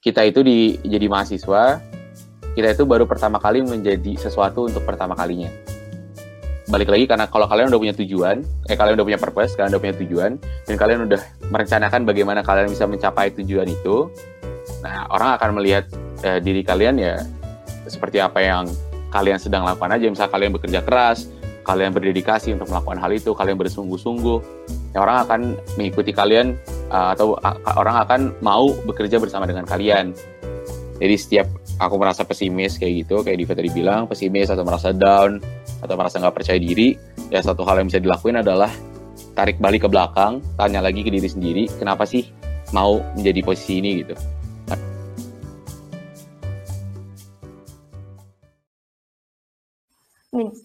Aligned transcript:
kita 0.00 0.24
itu 0.24 0.40
di 0.40 0.80
jadi 0.80 1.06
mahasiswa, 1.12 1.76
kita 2.56 2.72
itu 2.72 2.88
baru 2.88 3.04
pertama 3.04 3.36
kali 3.36 3.60
menjadi 3.60 4.16
sesuatu 4.16 4.64
untuk 4.64 4.80
pertama 4.88 5.12
kalinya. 5.12 5.52
Balik 6.72 6.88
lagi 6.88 7.04
karena 7.04 7.28
kalau 7.28 7.44
kalian 7.44 7.68
udah 7.68 7.80
punya 7.84 7.94
tujuan, 8.00 8.40
eh 8.72 8.76
kalian 8.80 8.96
udah 8.96 9.06
punya 9.12 9.20
purpose, 9.20 9.52
kalian 9.60 9.76
udah 9.76 9.82
punya 9.84 9.96
tujuan, 10.00 10.30
dan 10.40 10.74
kalian 10.80 11.04
udah 11.04 11.20
merencanakan 11.52 12.08
bagaimana 12.08 12.40
kalian 12.40 12.72
bisa 12.72 12.88
mencapai 12.88 13.28
tujuan 13.36 13.68
itu, 13.68 14.08
nah 14.80 15.04
orang 15.12 15.36
akan 15.36 15.60
melihat 15.60 15.84
eh, 16.24 16.40
diri 16.40 16.64
kalian 16.64 16.96
ya 16.96 17.20
seperti 17.84 18.24
apa 18.24 18.40
yang 18.40 18.64
kalian 19.12 19.36
sedang 19.36 19.68
lakukan 19.68 20.00
aja. 20.00 20.06
Misal 20.08 20.32
kalian 20.32 20.56
bekerja 20.56 20.80
keras, 20.80 21.28
kalian 21.70 21.94
berdedikasi 21.94 22.50
untuk 22.58 22.66
melakukan 22.66 22.98
hal 22.98 23.14
itu, 23.14 23.30
kalian 23.30 23.54
bersungguh-sungguh, 23.54 24.38
ya 24.90 25.06
orang 25.06 25.22
akan 25.22 25.40
mengikuti 25.78 26.10
kalian 26.10 26.58
uh, 26.90 27.14
atau 27.14 27.38
uh, 27.38 27.54
orang 27.78 28.02
akan 28.02 28.20
mau 28.42 28.74
bekerja 28.90 29.22
bersama 29.22 29.46
dengan 29.46 29.62
kalian. 29.62 30.10
Jadi 30.98 31.14
setiap 31.14 31.46
aku 31.78 31.94
merasa 31.94 32.26
pesimis 32.26 32.74
kayak 32.76 33.06
gitu, 33.06 33.22
kayak 33.22 33.38
Diva 33.38 33.54
tadi 33.54 33.70
bilang, 33.70 34.10
pesimis 34.10 34.50
atau 34.50 34.66
merasa 34.66 34.90
down 34.90 35.38
atau 35.78 35.94
merasa 35.94 36.18
nggak 36.18 36.34
percaya 36.34 36.58
diri, 36.58 36.98
ya 37.30 37.38
satu 37.38 37.62
hal 37.62 37.78
yang 37.78 37.86
bisa 37.86 38.02
dilakuin 38.02 38.42
adalah 38.42 38.68
tarik 39.38 39.62
balik 39.62 39.86
ke 39.86 39.88
belakang, 39.88 40.42
tanya 40.58 40.82
lagi 40.82 41.06
ke 41.06 41.08
diri 41.08 41.30
sendiri, 41.30 41.64
kenapa 41.78 42.02
sih 42.02 42.26
mau 42.74 42.98
menjadi 43.14 43.40
posisi 43.46 43.78
ini 43.78 43.90
gitu. 44.02 44.14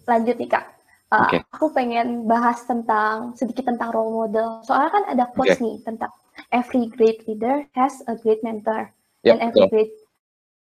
Lanjut 0.06 0.38
nih 0.38 0.50
kak. 0.50 0.75
Uh, 1.16 1.24
okay. 1.32 1.40
Aku 1.56 1.72
pengen 1.72 2.28
bahas 2.28 2.60
tentang 2.68 3.32
sedikit 3.40 3.72
tentang 3.72 3.96
role 3.96 4.12
model. 4.12 4.60
Soalnya 4.68 4.92
kan 4.92 5.04
ada 5.08 5.24
quotes 5.32 5.56
okay. 5.56 5.64
nih 5.64 5.76
tentang 5.88 6.12
every 6.52 6.92
great 6.92 7.24
leader 7.24 7.64
has 7.72 8.04
a 8.12 8.20
great 8.20 8.44
mentor, 8.44 8.92
yep, 9.24 9.40
and 9.40 9.48
every 9.48 9.64
great 9.72 9.92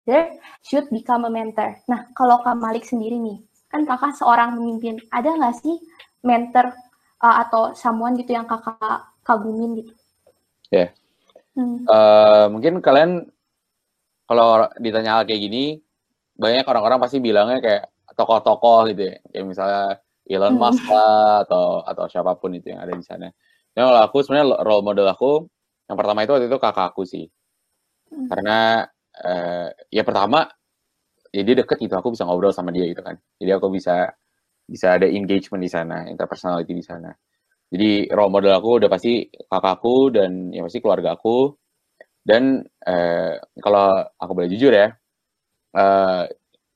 leader 0.06 0.30
should 0.62 0.86
become 0.94 1.26
a 1.26 1.30
mentor. 1.32 1.74
Nah, 1.90 2.06
kalau 2.14 2.38
Kak 2.46 2.54
Malik 2.54 2.86
sendiri 2.86 3.18
nih, 3.18 3.42
kan 3.66 3.82
kakak 3.82 4.14
seorang 4.14 4.54
pemimpin, 4.54 5.02
ada 5.10 5.34
nggak 5.34 5.58
sih 5.58 5.82
mentor 6.22 6.70
uh, 7.18 7.36
atau 7.42 7.74
someone 7.74 8.14
gitu 8.14 8.38
yang 8.38 8.46
kakak 8.46 8.78
kagumin 9.26 9.82
gitu? 9.82 9.92
Ya, 10.70 10.78
yeah. 10.78 10.88
hmm. 11.58 11.78
uh, 11.90 12.46
mungkin 12.54 12.78
kalian 12.78 13.26
kalau 14.30 14.70
ditanya 14.78 15.18
hal 15.18 15.26
kayak 15.26 15.42
gini, 15.42 15.82
banyak 16.38 16.62
orang-orang 16.62 17.02
pasti 17.02 17.18
bilangnya 17.18 17.58
kayak 17.58 17.84
tokoh-tokoh 18.14 18.94
gitu 18.94 19.10
ya 19.10 19.16
kayak 19.34 19.46
misalnya 19.46 19.82
Elon. 20.24 20.56
Musk 20.56 20.84
lah 20.88 21.44
atau 21.44 21.84
atau 21.84 22.04
siapa 22.08 22.32
pun 22.40 22.56
itu 22.56 22.72
yang 22.72 22.80
ada 22.80 22.92
di 22.96 23.04
sana. 23.04 23.28
Nah, 23.74 23.82
kalau 23.90 24.00
aku 24.08 24.16
sebenarnya 24.24 24.64
role 24.64 24.84
model 24.84 25.08
aku 25.10 25.32
yang 25.84 25.96
pertama 26.00 26.24
itu 26.24 26.32
waktu 26.32 26.46
itu 26.48 26.58
kakak 26.60 26.86
aku 26.92 27.02
sih. 27.04 27.28
Hmm. 28.08 28.28
Karena 28.32 28.58
uh, 29.20 29.68
ya 29.92 30.02
pertama 30.06 30.48
ya 31.34 31.42
dia 31.44 31.54
deket 31.60 31.76
gitu 31.82 31.94
aku 31.98 32.14
bisa 32.16 32.24
ngobrol 32.24 32.54
sama 32.56 32.72
dia 32.72 32.88
gitu 32.88 33.04
kan. 33.04 33.20
Jadi 33.36 33.50
aku 33.52 33.68
bisa 33.68 34.08
bisa 34.64 34.96
ada 34.96 35.04
engagement 35.04 35.60
di 35.60 35.68
sana, 35.68 36.08
interpersonality 36.08 36.72
di 36.72 36.84
sana. 36.84 37.12
Jadi 37.68 38.08
role 38.08 38.32
model 38.32 38.54
aku 38.56 38.70
udah 38.80 38.88
pasti 38.88 39.28
kakakku 39.28 40.14
dan 40.14 40.54
ya 40.54 40.64
pasti 40.64 40.80
keluarga 40.80 41.16
aku. 41.20 41.52
Dan 42.24 42.64
uh, 42.64 43.36
kalau 43.60 44.00
aku 44.16 44.32
boleh 44.32 44.48
jujur 44.48 44.72
ya, 44.72 44.88
uh, 45.76 46.24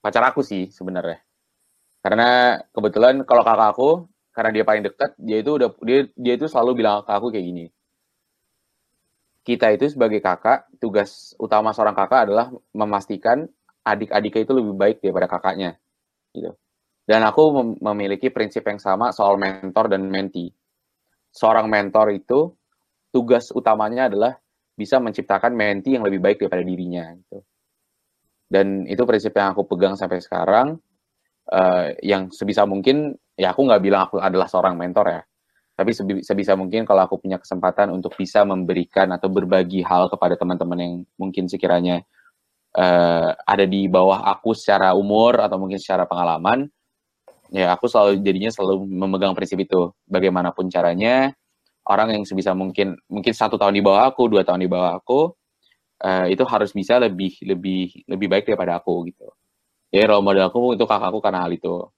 pacar 0.05 0.23
aku 0.29 0.45
sih 0.45 0.69
sebenarnya 0.69 1.28
karena 1.99 2.63
kebetulan 2.71 3.27
kalau 3.27 3.43
kakak 3.43 3.69
aku, 3.75 3.91
karena 4.31 4.51
dia 4.55 4.65
paling 4.65 4.87
dekat, 4.87 5.11
dia 5.19 5.39
itu 5.43 5.51
udah 5.59 5.69
dia 5.83 6.07
dia 6.15 6.35
itu 6.39 6.47
selalu 6.47 6.83
bilang 6.85 7.03
ke 7.03 7.11
aku 7.11 7.35
kayak 7.35 7.47
gini. 7.47 7.67
Kita 9.43 9.73
itu 9.73 9.89
sebagai 9.91 10.21
kakak, 10.21 10.69
tugas 10.79 11.33
utama 11.41 11.73
seorang 11.73 11.97
kakak 11.97 12.29
adalah 12.29 12.53
memastikan 12.71 13.49
adik-adiknya 13.83 14.43
itu 14.45 14.53
lebih 14.53 14.75
baik 14.77 14.97
daripada 15.01 15.27
kakaknya. 15.27 15.81
Gitu. 16.37 16.53
Dan 17.09 17.25
aku 17.25 17.43
mem 17.57 17.69
memiliki 17.81 18.29
prinsip 18.29 18.69
yang 18.69 18.77
sama 18.77 19.11
soal 19.17 19.41
mentor 19.41 19.89
dan 19.89 20.05
mentee. 20.07 20.53
Seorang 21.33 21.67
mentor 21.67 22.13
itu 22.13 22.53
tugas 23.09 23.49
utamanya 23.57 24.13
adalah 24.13 24.37
bisa 24.77 25.01
menciptakan 25.01 25.57
mentee 25.57 25.97
yang 25.97 26.05
lebih 26.05 26.21
baik 26.21 26.39
daripada 26.45 26.63
dirinya 26.63 27.11
gitu. 27.17 27.43
Dan 28.49 28.85
itu 28.87 29.03
prinsip 29.09 29.33
yang 29.35 29.57
aku 29.57 29.65
pegang 29.65 29.97
sampai 29.97 30.21
sekarang 30.21 30.77
uh, 31.53 31.95
yang 32.05 32.29
sebisa 32.33 32.65
mungkin 32.69 33.17
ya 33.35 33.53
aku 33.53 33.65
nggak 33.69 33.83
bilang 33.83 34.03
aku 34.09 34.21
adalah 34.21 34.47
seorang 34.51 34.77
mentor 34.77 35.07
ya. 35.09 35.23
Tapi 35.79 35.95
sebisa 36.27 36.59
mungkin 36.59 36.83
kalau 36.83 37.07
aku 37.07 37.23
punya 37.23 37.39
kesempatan 37.39 37.95
untuk 37.95 38.19
bisa 38.19 38.43
memberikan 38.43 39.15
atau 39.15 39.31
berbagi 39.31 39.87
hal 39.87 40.11
kepada 40.11 40.35
teman-teman 40.35 40.79
yang 40.83 40.95
mungkin 41.15 41.47
sekiranya 41.47 42.03
uh, 42.75 43.31
ada 43.47 43.63
di 43.63 43.87
bawah 43.87 44.27
aku 44.27 44.59
secara 44.59 44.91
umur 44.99 45.39
atau 45.39 45.55
mungkin 45.55 45.79
secara 45.79 46.03
pengalaman 46.03 46.67
ya 47.55 47.73
aku 47.79 47.87
selalu 47.87 48.19
jadinya 48.27 48.51
selalu 48.51 48.91
memegang 48.91 49.39
prinsip 49.39 49.63
itu. 49.63 49.95
Bagaimanapun 50.11 50.67
caranya 50.67 51.31
orang 51.89 52.21
yang 52.21 52.25
sebisa 52.27 52.53
mungkin 52.53 52.99
mungkin 53.09 53.33
satu 53.33 53.57
tahun 53.57 53.79
di 53.79 53.83
bawah 53.83 54.11
aku 54.11 54.29
dua 54.29 54.43
tahun 54.43 54.67
di 54.67 54.71
bawah 54.71 54.99
aku 54.99 55.33
uh, 56.05 56.27
itu 56.29 56.45
harus 56.45 56.71
bisa 56.77 57.01
lebih 57.01 57.39
lebih 57.43 58.05
lebih 58.07 58.27
baik 58.29 58.45
daripada 58.51 58.83
aku 58.83 59.09
gitu 59.09 59.31
ya 59.89 60.05
role 60.05 60.25
model 60.25 60.49
aku 60.53 60.77
itu 60.77 60.85
kakakku 60.85 61.19
karena 61.25 61.45
hal 61.45 61.53
itu 61.53 61.89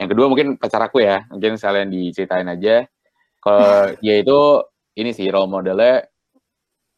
yang 0.00 0.08
kedua 0.08 0.26
mungkin 0.32 0.56
pacar 0.56 0.80
aku 0.88 1.04
ya 1.04 1.28
mungkin 1.28 1.60
sekalian 1.60 1.92
diceritain 1.92 2.48
aja. 2.48 2.88
Kalau 3.36 3.92
dia 4.02 4.16
itu 4.16 4.64
ini 4.96 5.12
sih 5.12 5.28
role 5.28 5.44
modelnya 5.44 6.08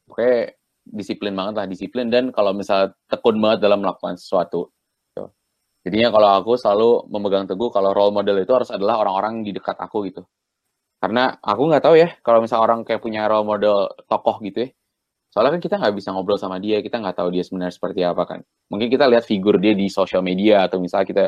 oke 0.07 0.55
disiplin 0.87 1.35
banget 1.35 1.55
lah 1.59 1.67
disiplin. 1.67 2.07
Dan 2.07 2.31
kalau 2.31 2.55
misal 2.55 2.95
tekun 3.11 3.43
banget 3.43 3.67
dalam 3.67 3.83
melakukan 3.83 4.15
sesuatu 4.15 4.71
gitu. 5.11 5.27
jadinya 5.83 6.15
kalau 6.15 6.31
aku 6.39 6.53
selalu 6.55 6.91
memegang 7.11 7.51
teguh 7.51 7.75
kalau 7.75 7.91
role 7.91 8.15
model 8.15 8.39
itu 8.39 8.55
harus 8.55 8.71
adalah 8.71 9.03
orang-orang 9.03 9.43
di 9.43 9.51
dekat 9.51 9.75
aku 9.83 10.07
gitu. 10.07 10.23
Karena 11.03 11.35
aku 11.43 11.63
nggak 11.67 11.83
tahu 11.83 11.99
ya 11.99 12.15
kalau 12.23 12.39
misal 12.39 12.63
orang 12.63 12.87
kayak 12.87 13.03
punya 13.03 13.27
role 13.27 13.43
model 13.43 13.91
tokoh 14.07 14.39
gitu 14.47 14.69
ya 14.69 14.71
Soalnya 15.33 15.57
kan 15.57 15.63
kita 15.65 15.81
nggak 15.81 15.95
bisa 15.97 16.13
ngobrol 16.13 16.37
sama 16.37 16.61
dia, 16.61 16.85
kita 16.85 17.01
nggak 17.01 17.17
tahu 17.17 17.33
dia 17.33 17.41
sebenarnya 17.41 17.73
seperti 17.73 18.05
apa 18.05 18.23
kan. 18.29 18.41
Mungkin 18.69 18.93
kita 18.93 19.09
lihat 19.09 19.25
figur 19.25 19.57
dia 19.57 19.73
di 19.73 19.89
sosial 19.89 20.21
media 20.21 20.69
atau 20.69 20.77
misalnya 20.77 21.09
kita 21.09 21.25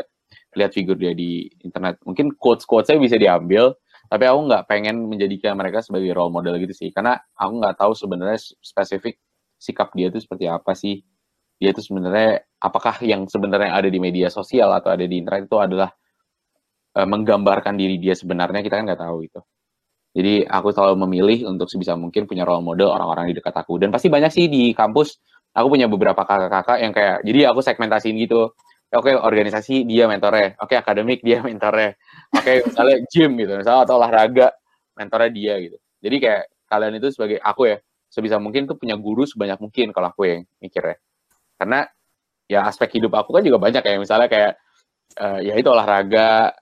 lihat 0.60 0.76
figur 0.76 1.00
dia 1.00 1.16
di 1.16 1.48
internet. 1.64 2.04
Mungkin 2.04 2.36
quotes-quotesnya 2.36 3.00
bisa 3.00 3.16
diambil, 3.16 3.72
tapi 4.12 4.28
aku 4.28 4.40
nggak 4.44 4.64
pengen 4.68 5.08
menjadikan 5.08 5.56
mereka 5.56 5.80
sebagai 5.80 6.12
role 6.12 6.28
model 6.28 6.60
gitu 6.60 6.76
sih. 6.76 6.92
Karena 6.92 7.16
aku 7.32 7.52
nggak 7.64 7.76
tahu 7.80 7.92
sebenarnya 7.96 8.36
spesifik 8.60 9.16
sikap 9.56 9.96
dia 9.96 10.12
itu 10.12 10.20
seperti 10.20 10.52
apa 10.52 10.76
sih. 10.76 11.00
Dia 11.56 11.72
itu 11.72 11.80
sebenarnya 11.80 12.44
apakah 12.60 13.00
yang 13.00 13.24
sebenarnya 13.24 13.72
ada 13.72 13.88
di 13.88 13.96
media 13.96 14.28
sosial 14.28 14.68
atau 14.76 14.92
ada 14.92 15.08
di 15.08 15.16
internet 15.16 15.48
itu 15.48 15.56
adalah 15.56 15.88
uh, 16.98 17.08
menggambarkan 17.08 17.72
diri 17.80 17.96
dia 17.96 18.12
sebenarnya 18.12 18.60
kita 18.60 18.80
kan 18.80 18.84
nggak 18.84 19.00
tahu 19.00 19.24
itu. 19.24 19.40
Jadi 20.14 20.46
aku 20.46 20.70
selalu 20.70 20.94
memilih 21.04 21.50
untuk 21.50 21.66
sebisa 21.66 21.98
mungkin 21.98 22.30
punya 22.30 22.46
role 22.46 22.62
model 22.62 22.86
orang-orang 22.94 23.34
di 23.34 23.42
dekat 23.42 23.50
aku. 23.50 23.82
Dan 23.82 23.90
pasti 23.90 24.06
banyak 24.06 24.30
sih 24.30 24.46
di 24.46 24.70
kampus, 24.70 25.18
aku 25.50 25.66
punya 25.66 25.90
beberapa 25.90 26.22
kakak-kakak 26.22 26.78
yang 26.78 26.94
kayak, 26.94 27.26
jadi 27.26 27.50
aku 27.50 27.58
segmentasiin 27.58 28.14
gitu. 28.22 28.54
Oke, 28.94 29.10
okay, 29.10 29.14
organisasi 29.18 29.82
dia 29.90 30.06
mentornya. 30.06 30.54
Oke, 30.62 30.74
okay, 30.74 30.76
akademik 30.78 31.18
dia 31.26 31.42
mentornya. 31.46 31.98
Oke, 32.30 32.46
okay, 32.46 32.56
misalnya 32.62 32.96
gym 33.10 33.30
gitu, 33.42 33.52
misalnya 33.58 33.82
atau 33.82 33.94
olahraga, 33.98 34.54
mentornya 34.94 35.30
dia 35.34 35.54
gitu. 35.58 35.76
Jadi 35.98 36.16
kayak 36.22 36.42
kalian 36.70 36.94
itu 37.02 37.08
sebagai 37.10 37.38
aku 37.42 37.74
ya, 37.74 37.76
sebisa 38.06 38.38
mungkin 38.38 38.70
tuh 38.70 38.78
punya 38.78 38.94
guru 38.94 39.26
sebanyak 39.26 39.58
mungkin 39.58 39.90
kalau 39.90 40.14
aku 40.14 40.30
yang 40.30 40.40
mikirnya. 40.62 40.94
Karena 41.58 41.82
ya 42.46 42.70
aspek 42.70 43.02
hidup 43.02 43.18
aku 43.18 43.34
kan 43.34 43.42
juga 43.42 43.58
banyak 43.58 43.82
ya, 43.82 43.98
misalnya 43.98 44.30
kayak 44.30 44.52
uh, 45.18 45.42
ya 45.42 45.58
itu 45.58 45.66
olahraga, 45.66 46.54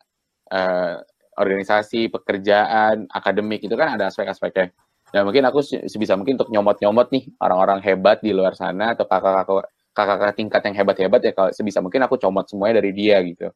uh, 0.48 1.04
organisasi, 1.37 2.12
pekerjaan, 2.12 3.09
akademik 3.09 3.65
itu 3.65 3.72
kan 3.72 3.97
ada 3.97 4.09
aspek-aspeknya. 4.12 4.72
Ya 5.12 5.20
mungkin 5.25 5.44
aku 5.44 5.60
sebisa 5.65 6.16
mungkin 6.16 6.41
untuk 6.41 6.48
nyomot-nyomot 6.48 7.12
nih 7.12 7.28
orang-orang 7.41 7.84
hebat 7.84 8.25
di 8.25 8.32
luar 8.32 8.56
sana 8.56 8.97
atau 8.97 9.04
kakak-kakak 9.04 9.69
kakak-kakak 9.92 10.36
tingkat 10.41 10.60
yang 10.65 10.77
hebat-hebat 10.80 11.21
ya 11.21 11.33
kalau 11.36 11.51
sebisa 11.53 11.84
mungkin 11.84 12.01
aku 12.09 12.16
comot 12.16 12.48
semuanya 12.48 12.80
dari 12.80 12.97
dia 12.97 13.21
gitu. 13.21 13.53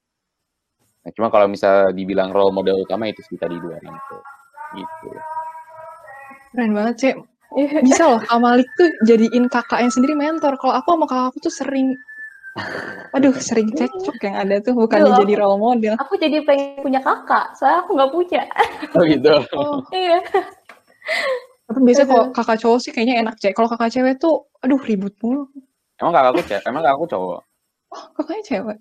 Nah, 1.07 1.11
cuma 1.17 1.33
kalau 1.33 1.49
misal 1.49 1.97
dibilang 1.97 2.35
role 2.35 2.53
model 2.53 2.83
utama 2.83 3.09
itu 3.09 3.25
sekitar 3.25 3.49
di 3.49 3.57
luar 3.57 3.81
itu. 3.81 4.17
Gitu. 4.77 5.09
Keren 6.53 6.73
banget, 6.75 6.97
sih. 6.99 7.13
Bisa 7.81 8.11
loh, 8.11 8.21
Kamalik 8.27 8.67
tuh 8.75 8.91
jadiin 9.07 9.47
kakaknya 9.47 9.89
sendiri 9.89 10.19
mentor. 10.19 10.59
Kalau 10.59 10.75
aku 10.75 10.99
sama 10.99 11.07
kakakku 11.07 11.39
tuh 11.41 11.55
sering 11.55 11.95
Aduh, 13.17 13.33
sering 13.41 13.73
cekcok 13.73 14.17
yang 14.25 14.37
ada 14.37 14.61
tuh 14.61 14.77
bukan 14.77 15.05
Duh, 15.05 15.17
jadi 15.25 15.35
role 15.41 15.61
model. 15.61 15.95
Aku 16.01 16.21
jadi 16.21 16.45
pengen 16.45 16.81
punya 16.81 17.01
kakak, 17.01 17.57
soalnya 17.57 17.85
aku 17.85 17.91
nggak 17.97 18.13
punya. 18.13 18.43
Oh 18.97 19.03
gitu. 19.05 19.33
oh, 19.57 19.81
iya. 19.93 20.21
Tapi 21.67 21.79
biasanya 21.83 22.09
kalau 22.09 22.25
kakak 22.33 22.59
cowok 22.63 22.79
sih 22.81 22.91
kayaknya 22.93 23.25
enak 23.25 23.37
cek. 23.41 23.53
Kalau 23.57 23.69
kakak 23.73 23.91
cewek 23.93 24.15
tuh, 24.21 24.49
aduh 24.61 24.81
ribut 24.81 25.15
mulu. 25.21 25.49
Emang 25.97 26.13
kakakku 26.13 26.41
cewek? 26.45 26.63
Emang 26.69 26.83
kakakku 26.85 27.07
cowok? 27.09 27.41
Oh, 27.93 28.05
kakaknya 28.21 28.45
cewek. 28.45 28.79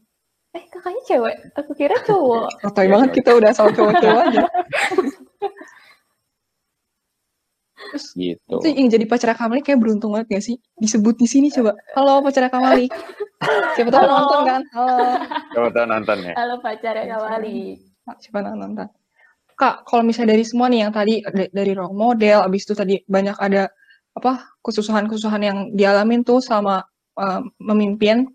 Eh, 0.56 0.64
kakaknya 0.72 1.02
cewek? 1.04 1.36
Aku 1.60 1.72
kira 1.76 1.96
cowok. 2.08 2.48
Sotoy 2.64 2.88
banget 2.88 3.10
kita 3.12 3.32
udah 3.36 3.52
sama 3.52 3.72
cowok-cowok 3.76 4.22
aja. 4.32 4.44
Terus 7.92 8.06
gitu. 8.16 8.56
Itu 8.62 8.68
yang 8.72 8.90
jadi 8.90 9.06
pacar 9.06 9.36
Kamali 9.38 9.62
kayak 9.62 9.80
beruntung 9.82 10.16
banget 10.16 10.40
gak 10.40 10.46
sih? 10.46 10.56
Disebut 10.80 11.16
di 11.20 11.28
sini 11.30 11.48
coba. 11.54 11.78
Halo 11.94 12.24
pacar 12.26 12.50
Kamali. 12.50 12.90
Siapa 13.78 13.90
tahu 13.92 14.06
nonton 14.08 14.40
kan? 14.48 14.62
Halo. 14.74 14.98
Siapa 15.54 15.70
tahu 15.76 15.86
nonton 15.86 16.18
ya. 16.26 16.34
Halo 16.40 16.56
pacar 16.64 16.96
Kamali. 16.98 17.60
Siapa 18.22 18.40
tahu 18.42 18.56
nonton. 18.58 18.88
Kak, 19.56 19.88
kalau 19.88 20.04
misalnya 20.04 20.36
dari 20.36 20.44
semua 20.44 20.68
nih 20.68 20.84
yang 20.84 20.92
tadi 20.92 21.24
dari 21.32 21.72
role 21.72 21.96
model, 21.96 22.44
abis 22.44 22.68
itu 22.68 22.74
tadi 22.76 22.96
banyak 23.08 23.40
ada 23.40 23.72
apa 24.16 24.52
kesusahan-kesusahan 24.60 25.44
yang 25.44 25.58
dialamin 25.72 26.28
tuh 26.28 26.44
sama 26.44 26.84
uh, 27.16 27.42
memimpin. 27.64 28.28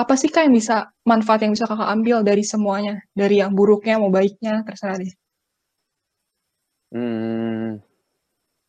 Apa 0.00 0.16
sih 0.16 0.32
kak 0.32 0.48
yang 0.48 0.56
bisa 0.56 0.88
manfaat 1.04 1.44
yang 1.44 1.52
bisa 1.52 1.68
kakak 1.68 1.92
ambil 1.92 2.24
dari 2.24 2.40
semuanya, 2.40 3.04
dari 3.12 3.44
yang 3.44 3.52
buruknya 3.52 4.00
mau 4.00 4.08
baiknya 4.08 4.64
terserah 4.64 4.96
deh. 4.96 5.12
Hmm, 6.90 7.49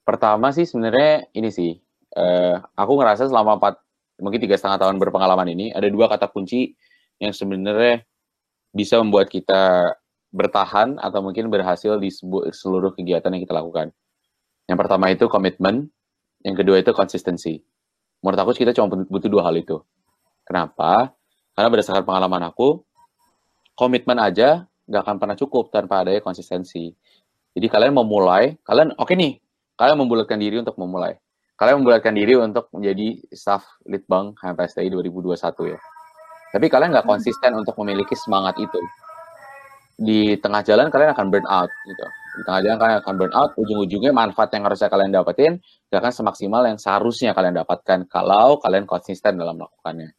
pertama 0.03 0.53
sih 0.56 0.65
sebenarnya 0.65 1.30
ini 1.36 1.50
sih, 1.50 1.71
uh, 2.18 2.62
aku 2.75 2.92
ngerasa 3.00 3.27
selama 3.30 3.57
empat 3.57 3.80
mungkin 4.21 4.42
tiga 4.42 4.56
setengah 4.57 4.86
tahun 4.86 5.01
berpengalaman 5.01 5.50
ini 5.50 5.74
ada 5.74 5.89
dua 5.89 6.06
kata 6.06 6.30
kunci 6.30 6.77
yang 7.18 7.33
sebenarnya 7.33 8.06
bisa 8.71 9.01
membuat 9.01 9.27
kita 9.27 9.94
bertahan 10.31 10.95
atau 10.98 11.19
mungkin 11.19 11.51
berhasil 11.51 12.00
di 12.00 12.07
seluruh 12.56 12.95
kegiatan 12.95 13.30
yang 13.30 13.44
kita 13.44 13.56
lakukan. 13.57 13.92
Yang 14.65 14.77
pertama 14.80 15.12
itu 15.12 15.27
komitmen, 15.27 15.92
yang 16.47 16.56
kedua 16.56 16.80
itu 16.80 16.95
konsistensi. 16.95 17.59
Menurut 18.24 18.39
aku 18.39 18.51
kita 18.56 18.71
cuma 18.71 18.88
butuh 19.12 19.27
dua 19.27 19.51
hal 19.51 19.59
itu. 19.59 19.83
Kenapa? 20.47 21.12
Karena 21.51 21.68
berdasarkan 21.68 22.07
pengalaman 22.07 22.47
aku, 22.47 22.80
komitmen 23.75 24.18
aja 24.24 24.63
nggak 24.88 25.01
akan 25.04 25.15
pernah 25.19 25.36
cukup 25.36 25.68
tanpa 25.69 26.07
adanya 26.07 26.24
konsistensi. 26.24 26.95
Jadi 27.51 27.68
kalian 27.68 27.92
mau 27.92 28.07
mulai, 28.07 28.56
kalian 28.63 28.95
oke 28.95 29.12
okay 29.12 29.15
nih, 29.19 29.33
kalian 29.81 29.98
membulatkan 29.98 30.38
diri 30.38 30.62
untuk 30.62 30.78
memulai. 30.78 31.18
Kalian 31.57 31.81
membulatkan 31.81 32.13
diri 32.13 32.38
untuk 32.38 32.69
menjadi 32.69 33.18
staff 33.33 33.66
lead 33.89 34.06
bank 34.06 34.38
HMPSTI 34.38 34.94
2021 34.94 35.74
ya. 35.74 35.80
Tapi 36.54 36.66
kalian 36.69 36.94
nggak 36.94 37.10
konsisten 37.10 37.57
untuk 37.57 37.74
memiliki 37.81 38.13
semangat 38.13 38.62
itu. 38.62 38.78
Di 39.98 40.38
tengah 40.38 40.62
jalan 40.62 40.94
kalian 40.94 41.18
akan 41.18 41.33
burn 41.33 41.48
out 41.50 41.74
gitu. 41.89 42.06
Di 42.38 42.42
tengah 42.45 42.62
jalan 42.62 42.78
kalian 42.78 42.98
akan 43.01 43.13
burn 43.18 43.33
out, 43.33 43.51
ujung-ujungnya 43.57 44.13
manfaat 44.13 44.54
yang 44.54 44.69
harusnya 44.69 44.89
kalian 44.94 45.10
dapetin 45.10 45.57
gak 45.89 46.00
akan 46.06 46.13
semaksimal 46.13 46.62
yang 46.62 46.78
seharusnya 46.78 47.33
kalian 47.33 47.57
dapatkan 47.57 48.06
kalau 48.06 48.62
kalian 48.62 48.86
konsisten 48.86 49.42
dalam 49.42 49.57
melakukannya. 49.57 50.13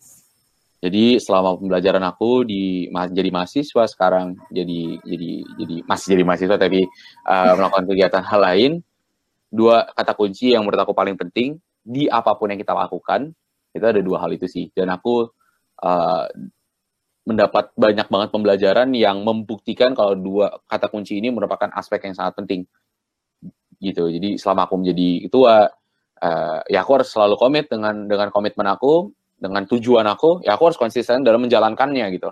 Jadi 0.82 1.22
selama 1.22 1.54
pembelajaran 1.62 2.02
aku 2.02 2.42
di 2.42 2.90
jadi 2.90 3.30
mahasiswa 3.30 3.86
sekarang 3.86 4.34
jadi 4.50 4.98
jadi 5.06 5.30
jadi 5.62 5.76
masih 5.86 6.18
jadi 6.18 6.24
mahasiswa 6.26 6.58
tapi 6.58 6.82
uh, 7.30 7.54
melakukan 7.54 7.86
kegiatan 7.86 8.22
hal 8.26 8.42
lain 8.42 8.72
dua 9.52 9.84
kata 9.92 10.16
kunci 10.16 10.56
yang 10.56 10.64
menurut 10.64 10.80
aku 10.80 10.96
paling 10.96 11.20
penting 11.20 11.60
di 11.84 12.08
apa 12.08 12.32
pun 12.40 12.48
yang 12.48 12.60
kita 12.60 12.72
lakukan 12.72 13.36
itu 13.76 13.84
ada 13.84 14.00
dua 14.00 14.24
hal 14.24 14.32
itu 14.32 14.48
sih 14.48 14.72
dan 14.72 14.88
aku 14.88 15.28
uh, 15.84 16.24
mendapat 17.28 17.70
banyak 17.76 18.08
banget 18.08 18.28
pembelajaran 18.32 18.88
yang 18.96 19.20
membuktikan 19.22 19.92
kalau 19.92 20.16
dua 20.16 20.56
kata 20.66 20.88
kunci 20.88 21.20
ini 21.20 21.28
merupakan 21.28 21.68
aspek 21.76 22.08
yang 22.08 22.16
sangat 22.16 22.40
penting 22.40 22.60
gitu 23.78 24.08
jadi 24.08 24.40
selama 24.40 24.66
aku 24.66 24.80
menjadi 24.80 25.28
ketua 25.28 25.68
uh, 26.24 26.60
ya 26.66 26.80
aku 26.80 26.90
harus 26.98 27.08
selalu 27.12 27.36
komit 27.36 27.68
dengan 27.68 28.08
dengan 28.08 28.32
komitmen 28.32 28.66
aku 28.72 29.12
dengan 29.42 29.66
tujuan 29.66 30.06
aku, 30.06 30.46
ya 30.46 30.54
aku 30.54 30.70
harus 30.70 30.78
konsisten 30.78 31.26
dalam 31.26 31.42
menjalankannya 31.42 32.06
gitu. 32.14 32.30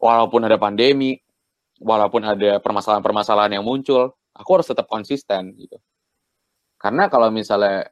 Walaupun 0.00 0.48
ada 0.48 0.56
pandemi, 0.56 1.20
walaupun 1.76 2.24
ada 2.24 2.56
permasalahan-permasalahan 2.64 3.60
yang 3.60 3.64
muncul, 3.68 4.16
aku 4.32 4.50
harus 4.56 4.64
tetap 4.64 4.88
konsisten 4.88 5.52
gitu. 5.60 5.76
Karena 6.76 7.08
kalau 7.08 7.32
misalnya 7.32 7.88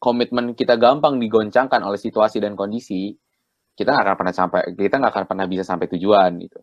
komitmen 0.00 0.56
kita 0.56 0.80
gampang 0.80 1.20
digoncangkan 1.20 1.80
oleh 1.84 2.00
situasi 2.00 2.40
dan 2.40 2.56
kondisi, 2.56 3.12
kita 3.76 3.92
nggak 3.92 4.04
akan 4.04 4.16
pernah 4.16 4.34
sampai, 4.34 4.60
kita 4.76 4.96
nggak 4.96 5.12
akan 5.12 5.24
pernah 5.28 5.46
bisa 5.46 5.62
sampai 5.64 5.86
tujuan 5.92 6.40
gitu. 6.40 6.60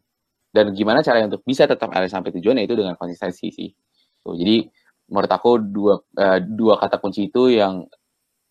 Dan 0.49 0.73
gimana 0.73 1.05
caranya 1.05 1.29
untuk 1.35 1.45
bisa 1.45 1.69
tetap 1.69 1.93
ada 1.93 2.09
sampai 2.09 2.33
tujuan 2.33 2.57
itu 2.61 2.73
dengan 2.73 2.97
konsistensi 2.97 3.53
sih. 3.53 3.69
Tuh, 4.25 4.33
jadi 4.33 4.65
menurut 5.07 5.31
aku 5.31 5.51
dua 5.61 5.95
uh, 6.19 6.39
dua 6.41 6.75
kata 6.81 6.99
kunci 6.99 7.31
itu 7.31 7.53
yang 7.53 7.87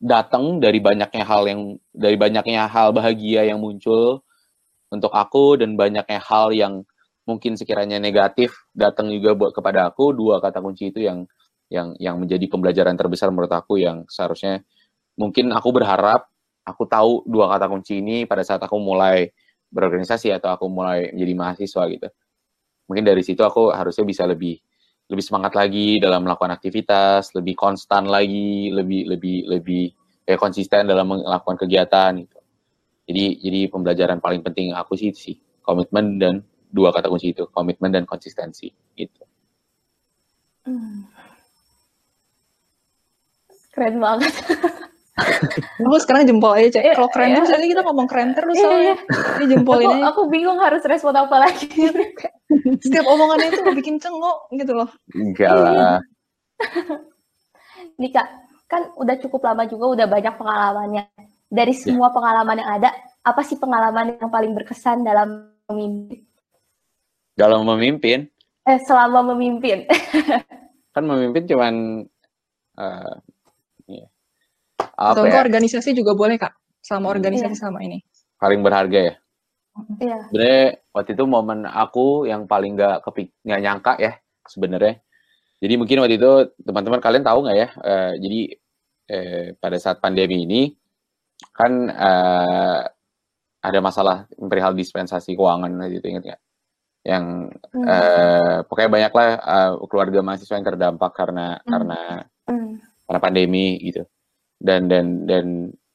datang 0.00 0.60
dari 0.60 0.78
banyaknya 0.80 1.24
hal 1.24 1.42
yang 1.48 1.60
dari 1.92 2.16
banyaknya 2.20 2.68
hal 2.68 2.92
bahagia 2.92 3.48
yang 3.48 3.60
muncul 3.60 4.24
untuk 4.92 5.12
aku 5.12 5.56
dan 5.60 5.74
banyaknya 5.74 6.20
hal 6.20 6.52
yang 6.52 6.84
mungkin 7.26 7.58
sekiranya 7.58 7.98
negatif 7.98 8.54
datang 8.72 9.10
juga 9.10 9.34
buat 9.34 9.52
kepada 9.56 9.90
aku 9.90 10.14
dua 10.14 10.38
kata 10.38 10.62
kunci 10.62 10.94
itu 10.94 11.02
yang 11.04 11.26
yang 11.72 11.98
yang 11.98 12.16
menjadi 12.22 12.46
pembelajaran 12.46 12.94
terbesar 12.94 13.30
menurut 13.34 13.50
aku 13.50 13.82
yang 13.82 14.06
seharusnya 14.06 14.62
mungkin 15.18 15.50
aku 15.50 15.74
berharap 15.74 16.30
aku 16.62 16.86
tahu 16.86 17.26
dua 17.26 17.50
kata 17.50 17.66
kunci 17.66 17.98
ini 17.98 18.26
pada 18.26 18.46
saat 18.46 18.62
aku 18.62 18.78
mulai 18.78 19.30
berorganisasi 19.70 20.30
atau 20.30 20.54
aku 20.54 20.70
mulai 20.70 21.10
menjadi 21.10 21.34
mahasiswa 21.34 21.82
gitu 21.90 22.08
mungkin 22.86 23.02
dari 23.02 23.22
situ 23.26 23.42
aku 23.42 23.74
harusnya 23.74 24.06
bisa 24.06 24.22
lebih 24.24 24.62
lebih 25.06 25.22
semangat 25.22 25.54
lagi 25.54 26.02
dalam 26.02 26.26
melakukan 26.26 26.50
aktivitas, 26.50 27.30
lebih 27.38 27.54
konstan 27.54 28.10
lagi, 28.10 28.74
lebih 28.74 29.06
lebih 29.06 29.46
lebih 29.46 29.84
ya 30.26 30.34
konsisten 30.34 30.90
dalam 30.90 31.06
melakukan 31.06 31.62
kegiatan 31.62 32.10
gitu. 32.18 32.38
Jadi 33.06 33.24
jadi 33.38 33.60
pembelajaran 33.70 34.18
paling 34.18 34.42
penting 34.42 34.74
aku 34.74 34.98
sih 34.98 35.14
sih 35.14 35.38
komitmen 35.62 36.18
dan 36.18 36.42
dua 36.66 36.90
kata 36.90 37.06
kunci 37.06 37.30
itu 37.30 37.46
komitmen 37.54 37.94
dan 37.94 38.02
konsistensi 38.02 38.66
gitu. 38.98 39.22
Hmm. 40.66 41.06
Keren 43.76 44.00
banget. 44.00 44.32
aku 45.84 45.96
sekarang 46.00 46.24
jempol 46.24 46.56
aja, 46.56 46.80
Cek. 46.80 46.82
Iya, 46.84 46.94
Kalau 46.96 47.10
keren 47.12 47.28
iya. 47.28 47.36
terus 47.44 47.50
kita 47.52 47.82
ngomong 47.84 48.08
keren 48.08 48.30
terus 48.32 48.56
iya, 48.56 48.64
soalnya. 48.64 48.96
Ini 49.36 49.44
jempolin 49.52 49.88
aku, 49.88 50.00
Aku 50.08 50.20
bingung 50.32 50.60
harus 50.60 50.80
respon 50.88 51.12
apa 51.12 51.36
lagi. 51.36 51.68
Setiap 52.84 53.04
omongannya 53.04 53.52
itu 53.52 53.60
bikin 53.76 54.00
cengok 54.00 54.48
gitu 54.56 54.72
loh. 54.72 54.88
Enggak 55.12 55.52
lah. 55.52 56.00
Nih 58.00 58.10
Kak, 58.12 58.28
kan 58.64 58.92
udah 58.96 59.16
cukup 59.20 59.44
lama 59.44 59.68
juga, 59.68 59.92
udah 59.92 60.06
banyak 60.08 60.34
pengalamannya. 60.40 61.04
Dari 61.46 61.74
semua 61.76 62.08
ya. 62.08 62.14
pengalaman 62.16 62.56
yang 62.60 62.70
ada, 62.80 62.90
apa 63.24 63.40
sih 63.44 63.60
pengalaman 63.60 64.16
yang 64.16 64.32
paling 64.32 64.56
berkesan 64.56 65.04
dalam 65.04 65.52
memimpin? 65.68 66.24
Dalam 67.36 67.64
memimpin? 67.68 68.24
Eh, 68.64 68.80
selama 68.84 69.20
memimpin. 69.32 69.84
kan 70.96 71.04
memimpin 71.04 71.44
cuman 71.44 71.74
uh, 72.80 73.14
atau 74.96 75.24
ya? 75.28 75.40
organisasi 75.44 75.92
juga 75.92 76.16
boleh 76.16 76.40
kak, 76.40 76.56
sama 76.80 77.12
organisasi 77.12 77.56
iya. 77.56 77.62
sama 77.68 77.84
ini. 77.84 78.00
Paling 78.40 78.60
berharga 78.64 79.00
ya. 79.12 79.14
Iya. 80.00 80.18
Sebenarnya 80.32 80.64
waktu 80.96 81.10
itu 81.12 81.24
momen 81.28 81.68
aku 81.68 82.24
yang 82.24 82.48
paling 82.48 82.80
nggak 82.80 83.04
kepik 83.04 83.28
nggak 83.44 83.60
nyangka 83.60 83.92
ya 84.00 84.12
sebenarnya. 84.48 85.04
Jadi 85.60 85.74
mungkin 85.76 86.00
waktu 86.04 86.16
itu 86.16 86.32
teman-teman 86.64 87.00
kalian 87.00 87.24
tahu 87.24 87.38
nggak 87.44 87.58
ya? 87.60 87.68
Uh, 87.80 88.12
jadi 88.16 88.40
uh, 89.12 89.46
pada 89.60 89.76
saat 89.76 90.00
pandemi 90.00 90.48
ini 90.48 90.62
kan 91.52 91.92
uh, 91.92 92.80
ada 93.60 93.78
masalah 93.84 94.24
perihal 94.36 94.72
dispensasi 94.72 95.36
keuangan 95.36 95.76
gitu 95.92 96.06
ingat 96.08 96.24
nggak? 96.24 96.40
Yang 97.06 97.24
hmm. 97.76 97.84
uh, 97.84 98.58
pokoknya 98.64 98.90
banyaklah 98.90 99.28
uh, 99.38 99.72
keluarga 99.86 100.20
mahasiswa 100.24 100.56
yang 100.56 100.66
terdampak 100.66 101.12
karena 101.12 101.60
hmm. 101.60 101.68
karena 101.68 102.00
hmm. 102.48 102.72
karena 103.06 103.20
pandemi 103.20 103.76
gitu 103.84 104.08
dan 104.60 104.88
dan 104.88 105.28
dan 105.28 105.44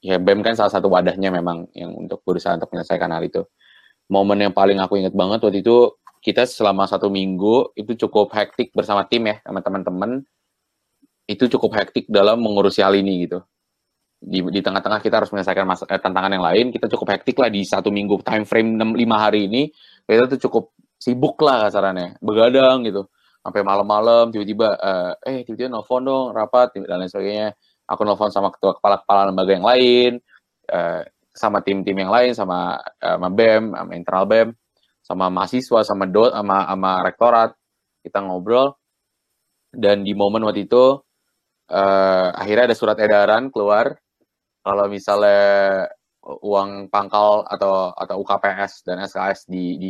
ya 0.01 0.17
BEM 0.17 0.41
kan 0.41 0.57
salah 0.57 0.73
satu 0.73 0.89
wadahnya 0.89 1.29
memang 1.29 1.69
yang 1.77 1.93
untuk 1.93 2.21
berusaha 2.25 2.57
untuk 2.57 2.73
menyelesaikan 2.73 3.09
hal 3.13 3.23
itu. 3.25 3.41
Momen 4.11 4.43
yang 4.43 4.53
paling 4.53 4.77
aku 4.81 4.99
ingat 4.99 5.15
banget 5.15 5.39
waktu 5.45 5.63
itu 5.63 5.95
kita 6.21 6.45
selama 6.45 6.85
satu 6.85 7.09
minggu 7.09 7.73
itu 7.73 7.97
cukup 8.05 8.29
hektik 8.35 8.73
bersama 8.75 9.07
tim 9.07 9.25
ya 9.25 9.41
sama 9.41 9.63
teman-teman 9.63 10.21
itu 11.25 11.47
cukup 11.57 11.79
hektik 11.79 12.05
dalam 12.11 12.41
mengurusi 12.43 12.83
hal 12.83 12.93
ini 12.93 13.25
gitu. 13.29 13.39
Di, 14.21 14.37
di 14.53 14.61
tengah-tengah 14.61 15.01
kita 15.01 15.17
harus 15.17 15.33
menyelesaikan 15.33 15.65
mas, 15.65 15.81
eh, 15.81 15.97
tantangan 15.97 16.29
yang 16.29 16.45
lain, 16.45 16.69
kita 16.69 16.85
cukup 16.93 17.17
hektik 17.17 17.41
lah 17.41 17.49
di 17.49 17.65
satu 17.65 17.89
minggu 17.89 18.21
time 18.21 18.45
frame 18.45 18.77
6, 18.77 18.93
5 18.93 19.17
hari 19.17 19.49
ini, 19.49 19.73
kita 20.05 20.29
tuh 20.37 20.39
cukup 20.45 20.77
sibuk 21.01 21.41
lah 21.41 21.65
kasarannya, 21.65 22.21
begadang 22.21 22.85
gitu, 22.85 23.09
sampai 23.41 23.61
malam-malam 23.65 24.29
tiba-tiba 24.29 24.77
uh, 24.77 25.11
eh 25.25 25.41
tiba-tiba 25.41 25.73
nelfon 25.73 26.05
dong 26.05 26.25
rapat 26.37 26.77
dan 26.77 27.01
lain 27.01 27.09
sebagainya 27.09 27.57
aku 27.91 28.07
nelfon 28.07 28.31
sama 28.31 28.47
ketua 28.55 28.79
kepala-kepala 28.79 29.27
lembaga 29.27 29.51
yang 29.51 29.67
lain, 29.67 30.11
uh, 30.71 31.03
sama 31.35 31.59
tim-tim 31.59 31.95
yang 31.99 32.11
lain, 32.11 32.31
sama, 32.31 32.79
uh, 32.79 33.15
sama 33.19 33.27
BEM, 33.31 33.75
sama 33.75 33.91
internal 33.91 34.25
BEM, 34.27 34.49
sama 35.03 35.25
mahasiswa, 35.27 35.79
sama 35.83 36.05
dot, 36.07 36.31
sama, 36.31 36.63
sama 36.71 36.91
rektorat, 37.03 37.51
kita 37.99 38.23
ngobrol. 38.23 38.79
Dan 39.71 40.03
di 40.03 40.15
momen 40.15 40.43
waktu 40.43 40.67
itu, 40.67 40.99
uh, 41.71 42.27
akhirnya 42.35 42.71
ada 42.71 42.75
surat 42.75 42.95
edaran 42.99 43.51
keluar, 43.51 43.95
kalau 44.63 44.85
misalnya 44.87 45.87
uang 46.21 46.91
pangkal 46.93 47.43
atau 47.49 47.91
atau 47.97 48.15
UKPS 48.21 48.85
dan 48.85 49.01
SKS 49.01 49.49
di, 49.49 49.79
di 49.81 49.89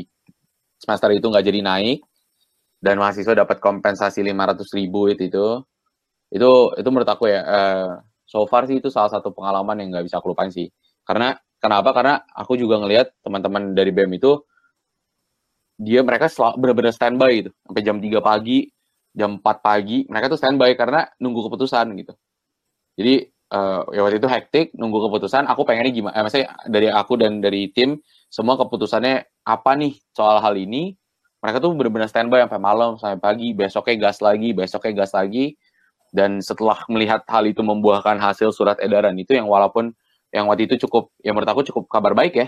semester 0.79 1.12
itu 1.12 1.27
nggak 1.27 1.46
jadi 1.46 1.60
naik, 1.60 2.00
dan 2.81 2.98
mahasiswa 2.98 3.46
dapat 3.46 3.62
kompensasi 3.62 4.25
500 4.25 4.65
ribu 4.74 5.12
itu, 5.13 5.29
itu 5.29 5.48
Itu 6.31 6.73
itu 6.79 6.88
menurut 6.88 7.09
aku 7.11 7.27
ya 7.27 7.41
uh, 7.43 7.89
so 8.23 8.47
far 8.47 8.63
sih 8.65 8.79
itu 8.79 8.88
salah 8.88 9.11
satu 9.11 9.35
pengalaman 9.35 9.75
yang 9.83 9.88
nggak 9.91 10.05
bisa 10.07 10.17
aku 10.23 10.31
lupain 10.31 10.50
sih. 10.50 10.71
Karena 11.03 11.35
kenapa? 11.59 11.91
Karena 11.91 12.23
aku 12.31 12.55
juga 12.55 12.79
ngelihat 12.79 13.11
teman-teman 13.21 13.75
dari 13.75 13.91
BEM 13.91 14.15
itu 14.15 14.39
dia 15.81 16.05
mereka 16.05 16.29
benar-benar 16.55 16.93
standby 16.93 17.31
gitu 17.41 17.51
sampai 17.65 17.81
jam 17.83 17.97
3 17.97 18.21
pagi, 18.21 18.69
jam 19.11 19.41
4 19.41 19.65
pagi 19.65 20.05
mereka 20.07 20.31
tuh 20.31 20.39
standby 20.39 20.71
karena 20.79 21.09
nunggu 21.19 21.51
keputusan 21.51 21.85
gitu. 22.00 22.13
Jadi 22.95 23.13
uh, 23.51 23.81
ya 23.91 24.01
waktu 24.07 24.17
itu 24.23 24.29
hektik 24.31 24.67
nunggu 24.79 25.11
keputusan. 25.11 25.43
Aku 25.51 25.67
pengennya 25.67 25.91
gimana? 25.91 26.13
Eh, 26.15 26.23
maksudnya 26.23 26.47
dari 26.71 26.88
aku 26.88 27.13
dan 27.19 27.43
dari 27.43 27.67
tim 27.75 28.00
semua 28.31 28.55
keputusannya 28.55 29.27
apa 29.43 29.71
nih 29.75 30.00
soal 30.15 30.39
hal 30.39 30.55
ini 30.55 30.95
mereka 31.43 31.57
tuh 31.59 31.73
benar-benar 31.73 32.07
standby 32.07 32.45
sampai 32.45 32.61
malam 32.61 32.95
sampai 32.95 33.19
pagi 33.19 33.51
besoknya 33.51 33.95
gas 34.07 34.21
lagi 34.23 34.53
besoknya 34.55 35.03
gas 35.03 35.11
lagi 35.11 35.57
dan 36.12 36.44
setelah 36.44 36.84
melihat 36.91 37.24
hal 37.32 37.48
itu 37.48 37.63
membuahkan 37.63 38.20
hasil 38.20 38.51
surat 38.51 38.77
edaran 38.84 39.15
itu 39.15 39.32
yang 39.32 39.48
walaupun 39.48 39.96
yang 40.32 40.48
waktu 40.48 40.68
itu 40.68 40.88
cukup 40.88 41.12
yang 41.24 41.36
menurut 41.36 41.51
aku 41.51 41.63
cukup 41.72 41.88
kabar 41.88 42.12
baik 42.12 42.36
ya. 42.36 42.48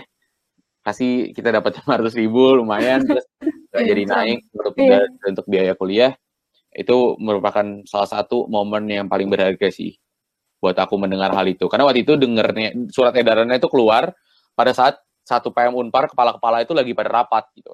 Kasih 0.84 1.32
kita 1.32 1.48
dapat 1.48 1.80
500 1.88 2.12
ribu 2.20 2.60
lumayan 2.60 3.04
terus 3.04 3.24
jadi 3.72 4.04
naik 4.04 4.44
untuk 4.52 4.74
iya. 4.76 5.00
untuk 5.24 5.44
biaya 5.48 5.72
kuliah. 5.74 6.12
Itu 6.74 7.16
merupakan 7.16 7.64
salah 7.88 8.08
satu 8.08 8.46
momen 8.50 8.84
yang 8.90 9.08
paling 9.08 9.32
berharga 9.32 9.72
sih 9.72 9.96
buat 10.60 10.76
aku 10.76 11.00
mendengar 11.00 11.32
hal 11.32 11.44
itu. 11.48 11.68
Karena 11.68 11.88
waktu 11.88 12.04
itu 12.04 12.16
dengernya 12.20 12.76
surat 12.92 13.16
edarannya 13.16 13.56
itu 13.60 13.68
keluar 13.68 14.12
pada 14.56 14.72
saat 14.72 15.00
satu 15.24 15.52
PM 15.56 15.72
Unpar 15.72 16.12
kepala-kepala 16.12 16.64
itu 16.64 16.76
lagi 16.76 16.92
pada 16.92 17.24
rapat 17.24 17.48
gitu. 17.56 17.72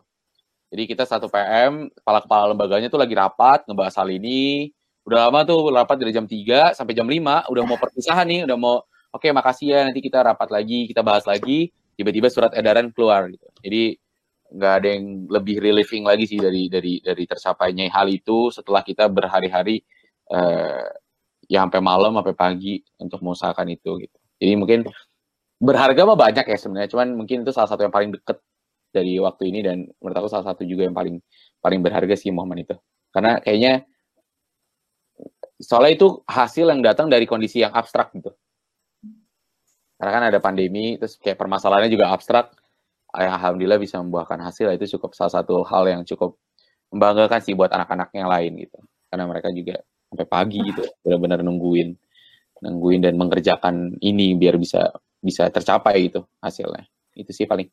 Jadi 0.71 0.83
kita 0.87 1.03
satu 1.03 1.27
PM, 1.27 1.91
kepala-kepala 1.91 2.55
lembaganya 2.55 2.87
tuh 2.87 3.03
lagi 3.03 3.15
rapat, 3.19 3.67
ngebahas 3.67 3.95
hal 3.99 4.09
ini. 4.15 4.71
Udah 5.11 5.27
lama 5.27 5.43
tuh 5.43 5.75
rapat 5.75 5.99
dari 5.99 6.15
jam 6.15 6.23
3 6.23 6.71
sampai 6.71 6.95
jam 6.95 7.03
5, 7.03 7.51
udah 7.51 7.63
mau 7.67 7.75
perpisahan 7.83 8.23
nih, 8.31 8.47
udah 8.47 8.55
mau, 8.55 8.79
oke 9.11 9.19
okay, 9.19 9.35
makasih 9.35 9.67
ya, 9.75 9.81
nanti 9.91 9.99
kita 9.99 10.23
rapat 10.23 10.55
lagi, 10.55 10.87
kita 10.87 11.03
bahas 11.03 11.27
lagi. 11.27 11.75
Tiba-tiba 11.99 12.31
surat 12.31 12.55
edaran 12.55 12.95
keluar 12.95 13.27
gitu. 13.27 13.43
Jadi 13.59 13.99
nggak 14.55 14.73
ada 14.79 14.89
yang 14.95 15.05
lebih 15.27 15.59
relieving 15.59 16.07
lagi 16.07 16.31
sih 16.31 16.39
dari 16.39 16.71
dari 16.71 17.03
dari 17.03 17.25
tercapainya 17.27 17.91
hal 17.91 18.07
itu 18.07 18.55
setelah 18.55 18.87
kita 18.87 19.11
berhari-hari 19.11 19.83
uh, 20.31 20.87
ya 21.51 21.67
sampai 21.67 21.83
malam 21.83 22.15
sampai 22.15 22.35
pagi 22.39 22.79
untuk 23.03 23.19
mengusahakan 23.27 23.67
itu 23.67 24.07
gitu. 24.07 24.17
Jadi 24.39 24.53
mungkin 24.55 24.81
berharga 25.59 26.07
mah 26.07 26.19
banyak 26.19 26.47
ya 26.47 26.57
sebenarnya, 26.57 26.89
cuman 26.95 27.19
mungkin 27.19 27.43
itu 27.43 27.51
salah 27.51 27.67
satu 27.67 27.83
yang 27.83 27.93
paling 27.93 28.15
deket 28.15 28.39
dari 28.95 29.19
waktu 29.19 29.51
ini 29.51 29.61
dan 29.67 29.91
menurut 29.99 30.17
aku 30.23 30.29
salah 30.31 30.55
satu 30.55 30.63
juga 30.63 30.87
yang 30.87 30.95
paling 30.95 31.19
paling 31.59 31.83
berharga 31.83 32.15
sih 32.15 32.31
momen 32.35 32.63
itu 32.63 32.75
karena 33.15 33.39
kayaknya 33.39 33.87
soalnya 35.61 35.93
itu 35.95 36.09
hasil 36.25 36.67
yang 36.67 36.81
datang 36.81 37.13
dari 37.13 37.29
kondisi 37.29 37.61
yang 37.61 37.71
abstrak 37.77 38.11
gitu 38.17 38.33
karena 40.01 40.11
kan 40.17 40.25
ada 40.33 40.39
pandemi 40.41 40.97
terus 40.97 41.21
kayak 41.21 41.37
permasalahannya 41.37 41.93
juga 41.93 42.11
abstrak 42.11 42.57
yang 43.15 43.37
alhamdulillah 43.37 43.77
bisa 43.77 44.01
membuahkan 44.01 44.41
hasil 44.41 44.73
itu 44.73 44.97
cukup 44.97 45.13
salah 45.13 45.43
satu 45.43 45.61
hal 45.69 45.85
yang 45.87 46.03
cukup 46.09 46.41
membanggakan 46.89 47.41
sih 47.45 47.53
buat 47.53 47.69
anak-anak 47.71 48.09
yang 48.17 48.29
lain 48.31 48.53
gitu 48.65 48.79
karena 49.13 49.25
mereka 49.29 49.49
juga 49.53 49.77
sampai 50.11 50.27
pagi 50.27 50.59
gitu 50.65 50.83
benar-benar 51.05 51.45
nungguin 51.45 51.93
nungguin 52.65 53.01
dan 53.05 53.15
mengerjakan 53.21 54.01
ini 54.01 54.35
biar 54.35 54.57
bisa 54.57 54.91
bisa 55.21 55.53
tercapai 55.53 56.09
gitu 56.09 56.25
hasilnya 56.41 56.89
itu 57.15 57.31
sih 57.37 57.45
paling 57.45 57.69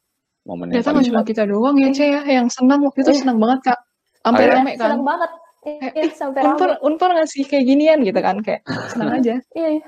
momen 0.47 0.71
yang 0.71 0.79
Ternyata 0.79 1.03
cuma 1.03 1.21
kita 1.27 1.43
doang 1.43 1.75
ya, 1.75 1.91
Cek 1.91 2.07
ya, 2.07 2.21
yang 2.39 2.47
senang 2.47 2.79
waktu 2.87 3.03
itu 3.03 3.11
iya. 3.11 3.19
senang 3.19 3.37
banget, 3.43 3.59
Kak. 3.67 3.79
Sampai 4.23 4.43
oh, 4.43 4.49
rame 4.55 4.71
kan. 4.79 4.87
Senang 4.87 5.03
banget. 5.03 5.31
Iya, 5.67 5.87
eh, 5.99 6.11
sampai 6.15 6.41
unpar, 6.47 6.79
rame. 6.79 6.83
Unpar 6.87 7.09
ngasih 7.19 7.43
kayak 7.43 7.65
ginian 7.67 7.99
gitu 8.07 8.19
kan, 8.23 8.39
kayak 8.39 8.63
senang 8.87 9.19
aja. 9.19 9.35
Iya, 9.51 9.69
iya. 9.79 9.87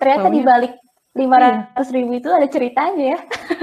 Ternyata 0.00 0.26
di 0.32 0.40
balik 0.40 0.72
lima 1.12 1.36
ratus 1.36 1.88
ribu 1.92 2.16
itu 2.16 2.28
ada 2.32 2.48
ceritanya 2.48 3.04
ya. 3.16 3.18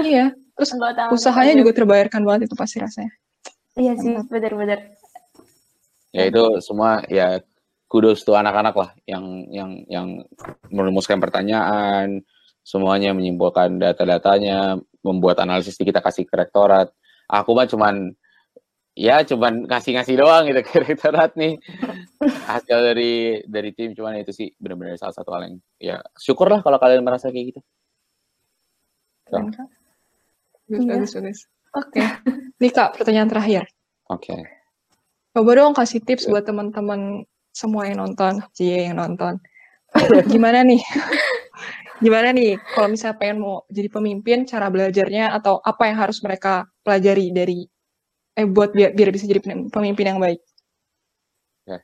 iya. 0.06 0.26
Terus 0.58 0.74
usahanya 1.14 1.54
juga 1.54 1.70
terbayarkan 1.70 2.26
banget 2.26 2.50
itu 2.50 2.58
pasti 2.58 2.82
rasanya. 2.82 3.14
Iya 3.78 3.94
sih, 3.94 4.10
benar-benar. 4.26 4.90
Ya 6.10 6.26
itu 6.26 6.58
semua 6.58 7.06
ya 7.06 7.38
kudos 7.86 8.26
tuh 8.26 8.34
anak-anak 8.34 8.74
lah 8.74 8.90
yang 9.06 9.46
yang 9.54 9.70
yang 9.86 10.06
merumuskan 10.66 11.22
pertanyaan, 11.22 12.26
semuanya 12.66 13.14
menyimpulkan 13.14 13.78
data-datanya, 13.78 14.82
membuat 15.06 15.38
analisis 15.46 15.78
kita 15.78 16.02
kasih 16.02 16.26
ke 16.26 16.34
rektorat. 16.34 16.90
Aku 17.30 17.54
mah 17.54 17.70
cuman 17.70 18.18
ya 18.98 19.22
cuman 19.22 19.70
ngasih-ngasih 19.70 20.18
doang 20.18 20.50
gitu 20.50 20.58
ke 20.66 20.82
rektorat 20.82 21.38
nih 21.38 21.54
hasil 22.50 22.78
dari 22.82 23.38
dari 23.46 23.70
tim 23.70 23.94
cuman 23.94 24.18
itu 24.18 24.34
sih 24.34 24.50
benar-benar 24.58 24.98
salah 24.98 25.14
satu 25.14 25.30
hal 25.38 25.46
yang 25.46 25.56
ya 25.78 25.96
syukurlah 26.18 26.58
kalau 26.66 26.82
kalian 26.82 27.06
merasa 27.06 27.30
kayak 27.30 27.54
gitu. 27.54 27.60
So. 29.30 29.38
Iya. 30.68 31.06
Oke. 31.78 32.02
Nih 32.58 32.72
Kak, 32.74 32.98
pertanyaan 32.98 33.30
terakhir. 33.30 33.62
Oke. 34.10 34.34
Okay. 34.34 34.40
Coba 35.30 35.50
dong 35.54 35.76
kasih 35.76 36.02
tips 36.02 36.26
buat 36.26 36.42
teman-teman 36.42 37.22
semua 37.54 37.86
yang 37.86 38.02
nonton, 38.02 38.42
Cie 38.50 38.90
yang 38.90 38.98
nonton. 38.98 39.38
Gimana 40.32 40.66
nih 40.66 40.82
gimana 41.98 42.30
nih 42.30 42.54
kalau 42.78 42.94
misalnya 42.94 43.18
pengen 43.18 43.42
mau 43.42 43.66
jadi 43.66 43.90
pemimpin 43.90 44.46
cara 44.46 44.70
belajarnya 44.70 45.34
atau 45.34 45.58
apa 45.58 45.90
yang 45.90 45.98
harus 45.98 46.22
mereka 46.22 46.70
pelajari 46.86 47.34
dari 47.34 47.66
eh 48.38 48.46
buat 48.46 48.70
biar, 48.70 48.94
biar 48.94 49.10
bisa 49.10 49.26
jadi 49.26 49.42
pemimpin 49.42 50.06
yang 50.06 50.20
baik 50.22 50.38
ya. 51.66 51.82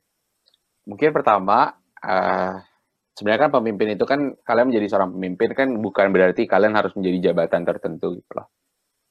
mungkin 0.87 1.11
pertama 1.11 1.75
uh, 1.99 2.55
sebenarnya 3.19 3.51
kan 3.51 3.53
pemimpin 3.59 3.99
itu 3.99 4.05
kan 4.07 4.39
kalian 4.47 4.71
menjadi 4.71 4.87
seorang 4.95 5.11
pemimpin 5.19 5.49
kan 5.59 5.69
bukan 5.83 6.07
berarti 6.15 6.47
kalian 6.47 6.79
harus 6.79 6.95
menjadi 6.95 7.31
jabatan 7.31 7.67
tertentu 7.67 8.15
gitu 8.15 8.33
loh 8.39 8.47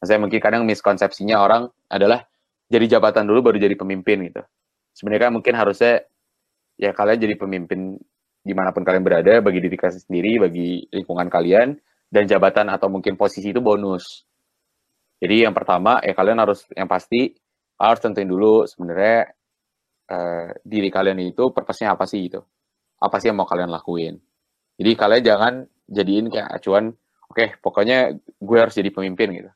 saya 0.04 0.20
mungkin 0.20 0.40
kadang 0.40 0.64
miskonsepsinya 0.64 1.40
orang 1.44 1.68
adalah 1.92 2.24
jadi 2.72 2.98
jabatan 2.98 3.28
dulu 3.28 3.52
baru 3.52 3.60
jadi 3.60 3.76
pemimpin 3.76 4.32
gitu 4.32 4.42
sebenarnya 4.96 5.28
kan 5.28 5.32
mungkin 5.36 5.54
harusnya 5.60 6.08
ya 6.80 6.96
kalian 6.96 7.20
jadi 7.20 7.36
pemimpin 7.36 8.00
di 8.44 8.52
mana 8.52 8.76
pun 8.76 8.84
kalian 8.84 9.08
berada, 9.08 9.40
bagi 9.40 9.64
diri 9.64 9.80
kalian 9.80 10.04
sendiri, 10.04 10.32
bagi 10.44 10.84
lingkungan 10.92 11.32
kalian, 11.32 11.80
dan 12.12 12.24
jabatan 12.28 12.68
atau 12.68 12.92
mungkin 12.92 13.16
posisi 13.16 13.56
itu 13.56 13.64
bonus. 13.64 14.28
Jadi 15.24 15.48
yang 15.48 15.56
pertama, 15.56 16.04
ya 16.04 16.12
kalian 16.12 16.36
harus 16.44 16.68
yang 16.76 16.92
pasti 16.92 17.32
harus 17.80 18.00
tentuin 18.04 18.28
dulu 18.28 18.68
sebenarnya 18.68 19.32
eh, 20.12 20.50
diri 20.68 20.92
kalian 20.92 21.16
itu 21.24 21.48
purpose-nya 21.56 21.96
apa 21.96 22.04
sih 22.04 22.28
itu, 22.28 22.44
apa 23.00 23.16
sih 23.24 23.32
yang 23.32 23.40
mau 23.40 23.48
kalian 23.48 23.72
lakuin. 23.72 24.20
Jadi 24.76 24.92
kalian 25.00 25.24
jangan 25.24 25.54
jadiin 25.88 26.28
kayak 26.28 26.60
acuan, 26.60 26.92
oke 27.32 27.40
okay, 27.40 27.56
pokoknya 27.64 28.20
gue 28.20 28.58
harus 28.60 28.76
jadi 28.76 28.92
pemimpin 28.92 29.32
gitu. 29.32 29.52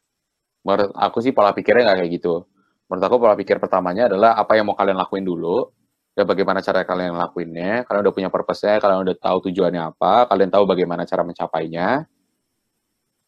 Menurut 0.63 0.95
aku 0.95 1.19
sih 1.19 1.35
pola 1.35 1.51
pikirnya 1.51 1.83
nggak 1.91 1.97
kayak 1.99 2.11
gitu. 2.15 2.47
Menurut 2.87 3.03
aku 3.03 3.15
pola 3.19 3.35
pikir 3.35 3.59
pertamanya 3.59 4.07
adalah 4.07 4.39
apa 4.39 4.55
yang 4.55 4.71
mau 4.71 4.77
kalian 4.79 4.95
lakuin 4.95 5.27
dulu, 5.27 5.67
ya 6.15 6.23
bagaimana 6.23 6.63
cara 6.63 6.87
kalian 6.87 7.19
lakuinnya, 7.19 7.83
kalian 7.83 8.01
udah 8.07 8.15
punya 8.15 8.29
purpose-nya, 8.31 8.79
kalian 8.79 9.03
udah 9.03 9.15
tahu 9.19 9.51
tujuannya 9.51 9.83
apa, 9.83 10.31
kalian 10.31 10.47
tahu 10.47 10.63
bagaimana 10.63 11.03
cara 11.03 11.27
mencapainya, 11.27 12.07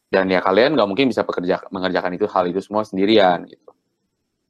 dan 0.10 0.26
ya 0.30 0.42
kalian 0.42 0.74
nggak 0.74 0.90
mungkin 0.90 1.08
bisa 1.14 1.22
bekerja 1.22 1.62
mengerjakan 1.70 2.18
itu 2.18 2.26
hal 2.26 2.50
itu 2.50 2.60
semua 2.66 2.82
sendirian 2.82 3.46
gitu. 3.46 3.70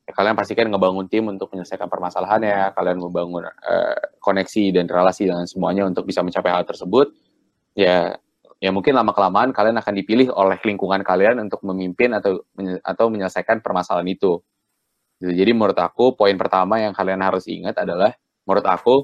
Ya, 0.08 0.16
kalian 0.16 0.34
pasti 0.34 0.58
kan 0.58 0.66
ngebangun 0.72 1.06
tim 1.06 1.30
untuk 1.30 1.54
menyelesaikan 1.54 1.86
permasalahannya, 1.86 2.74
kalian 2.74 2.98
membangun 2.98 3.46
uh, 3.46 3.98
koneksi 4.18 4.74
dan 4.74 4.90
relasi 4.90 5.30
dengan 5.30 5.46
semuanya 5.46 5.86
untuk 5.86 6.08
bisa 6.08 6.26
mencapai 6.26 6.50
hal 6.50 6.66
tersebut. 6.66 7.14
Ya, 7.78 8.18
ya 8.58 8.74
mungkin 8.74 8.98
lama 8.98 9.14
kelamaan 9.14 9.54
kalian 9.54 9.78
akan 9.78 9.94
dipilih 10.02 10.34
oleh 10.34 10.58
lingkungan 10.66 11.06
kalian 11.06 11.46
untuk 11.46 11.62
memimpin 11.62 12.18
atau 12.18 12.42
atau 12.82 13.06
menyelesaikan 13.12 13.62
permasalahan 13.62 14.10
itu. 14.10 14.42
Jadi 15.20 15.52
menurut 15.52 15.78
aku 15.78 16.16
poin 16.16 16.34
pertama 16.40 16.80
yang 16.80 16.96
kalian 16.96 17.20
harus 17.20 17.46
ingat 17.46 17.76
adalah 17.78 18.16
menurut 18.48 18.66
aku 18.66 18.96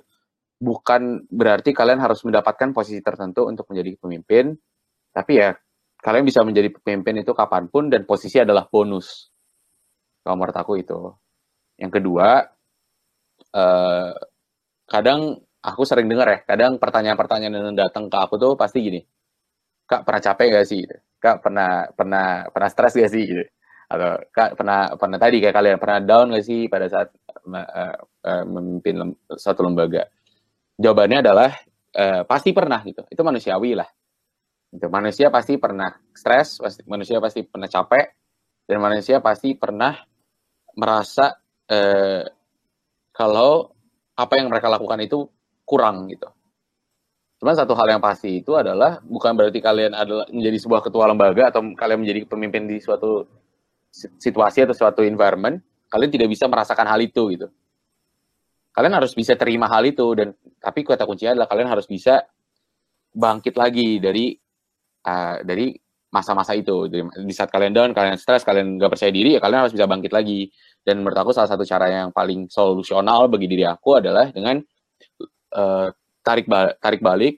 bukan 0.58 1.28
berarti 1.28 1.76
kalian 1.76 2.00
harus 2.00 2.24
mendapatkan 2.24 2.72
posisi 2.72 3.04
tertentu 3.04 3.46
untuk 3.46 3.68
menjadi 3.70 4.00
pemimpin, 4.00 4.56
tapi 5.12 5.44
ya 5.44 5.54
kalian 6.06 6.22
bisa 6.22 6.46
menjadi 6.46 6.70
pemimpin 6.70 7.26
itu 7.26 7.34
kapan 7.34 7.66
pun 7.66 7.90
dan 7.90 8.06
posisi 8.06 8.38
adalah 8.38 8.70
bonus. 8.70 9.34
Kalau 10.22 10.38
menurut 10.38 10.54
aku 10.54 10.78
itu. 10.78 11.10
Yang 11.82 11.92
kedua, 11.98 12.46
eh, 13.50 14.14
kadang 14.86 15.42
aku 15.66 15.82
sering 15.82 16.06
dengar 16.06 16.30
ya, 16.30 16.40
kadang 16.46 16.78
pertanyaan-pertanyaan 16.78 17.74
yang 17.74 17.78
datang 17.78 18.06
ke 18.06 18.18
aku 18.22 18.38
tuh 18.38 18.54
pasti 18.54 18.86
gini, 18.86 19.02
kak 19.90 20.06
pernah 20.06 20.22
capek 20.22 20.48
gak 20.54 20.68
sih? 20.70 20.82
Kak 21.18 21.42
pernah 21.42 21.90
pernah 21.90 22.46
pernah 22.54 22.70
stres 22.70 22.94
gak 22.94 23.10
sih? 23.10 23.24
Gitu. 23.26 23.44
Atau 23.90 24.30
kak 24.30 24.58
pernah 24.58 24.94
pernah 24.98 25.18
tadi 25.18 25.38
kayak 25.42 25.56
kalian 25.58 25.78
pernah 25.82 26.00
down 26.06 26.28
gak 26.38 26.46
sih 26.46 26.70
pada 26.70 26.86
saat 26.86 27.10
uh, 27.50 27.98
uh, 27.98 28.44
memimpin 28.46 28.96
lem 29.02 29.12
satu 29.34 29.66
lembaga? 29.66 30.06
Jawabannya 30.78 31.18
adalah 31.26 31.50
uh, 31.98 32.22
pasti 32.30 32.54
pernah 32.54 32.82
gitu. 32.86 33.02
Itu 33.10 33.22
manusiawi 33.26 33.74
lah. 33.74 33.90
Itu 34.76 34.92
manusia 34.92 35.32
pasti 35.32 35.56
pernah 35.56 35.96
stres, 36.12 36.60
pasti 36.60 36.84
manusia 36.84 37.24
pasti 37.24 37.48
pernah 37.48 37.72
capek, 37.72 38.06
dan 38.68 38.78
manusia 38.84 39.24
pasti 39.24 39.56
pernah 39.56 39.96
merasa 40.76 41.32
uh, 41.72 42.24
kalau 43.16 43.72
apa 44.20 44.34
yang 44.36 44.52
mereka 44.52 44.68
lakukan 44.68 45.00
itu 45.00 45.24
kurang 45.64 46.12
gitu. 46.12 46.28
Cuma 47.40 47.56
satu 47.56 47.72
hal 47.76 47.96
yang 47.96 48.04
pasti 48.04 48.44
itu 48.44 48.56
adalah 48.56 49.00
bukan 49.04 49.36
berarti 49.36 49.60
kalian 49.60 49.96
adalah 49.96 50.28
menjadi 50.32 50.58
sebuah 50.60 50.82
ketua 50.84 51.08
lembaga 51.08 51.52
atau 51.52 51.64
kalian 51.76 52.04
menjadi 52.04 52.28
pemimpin 52.28 52.68
di 52.68 52.80
suatu 52.80 53.28
situasi 53.96 54.68
atau 54.68 54.76
suatu 54.76 55.04
environment, 55.08 55.60
kalian 55.88 56.12
tidak 56.12 56.28
bisa 56.32 56.52
merasakan 56.52 56.88
hal 56.88 57.00
itu 57.00 57.32
gitu. 57.32 57.48
Kalian 58.76 58.92
harus 59.00 59.16
bisa 59.16 59.40
terima 59.40 59.72
hal 59.72 59.88
itu 59.88 60.04
dan 60.20 60.36
tapi 60.60 60.84
kata 60.84 61.08
kuncinya 61.08 61.40
adalah 61.40 61.48
kalian 61.48 61.72
harus 61.72 61.88
bisa 61.88 62.28
bangkit 63.16 63.56
lagi 63.56 64.04
dari 64.04 64.36
uh, 65.06 65.46
dari 65.46 65.78
masa-masa 66.10 66.56
itu. 66.58 66.90
Di 66.90 67.34
saat 67.36 67.52
kalian 67.52 67.74
down, 67.76 67.92
kalian 67.92 68.18
stres, 68.18 68.42
kalian 68.42 68.80
nggak 68.80 68.92
percaya 68.92 69.12
diri, 69.12 69.36
ya 69.36 69.42
kalian 69.44 69.68
harus 69.68 69.74
bisa 69.76 69.86
bangkit 69.86 70.12
lagi. 70.16 70.50
Dan 70.86 71.02
menurut 71.02 71.18
aku 71.18 71.32
salah 71.34 71.50
satu 71.50 71.66
cara 71.66 71.90
yang 71.90 72.10
paling 72.14 72.48
solusional 72.48 73.28
bagi 73.28 73.50
diri 73.50 73.66
aku 73.66 74.00
adalah 74.00 74.30
dengan 74.30 74.62
uh, 75.58 75.88
tarik 76.22 76.46
balik, 76.46 76.76
tarik 76.80 77.02
balik, 77.02 77.34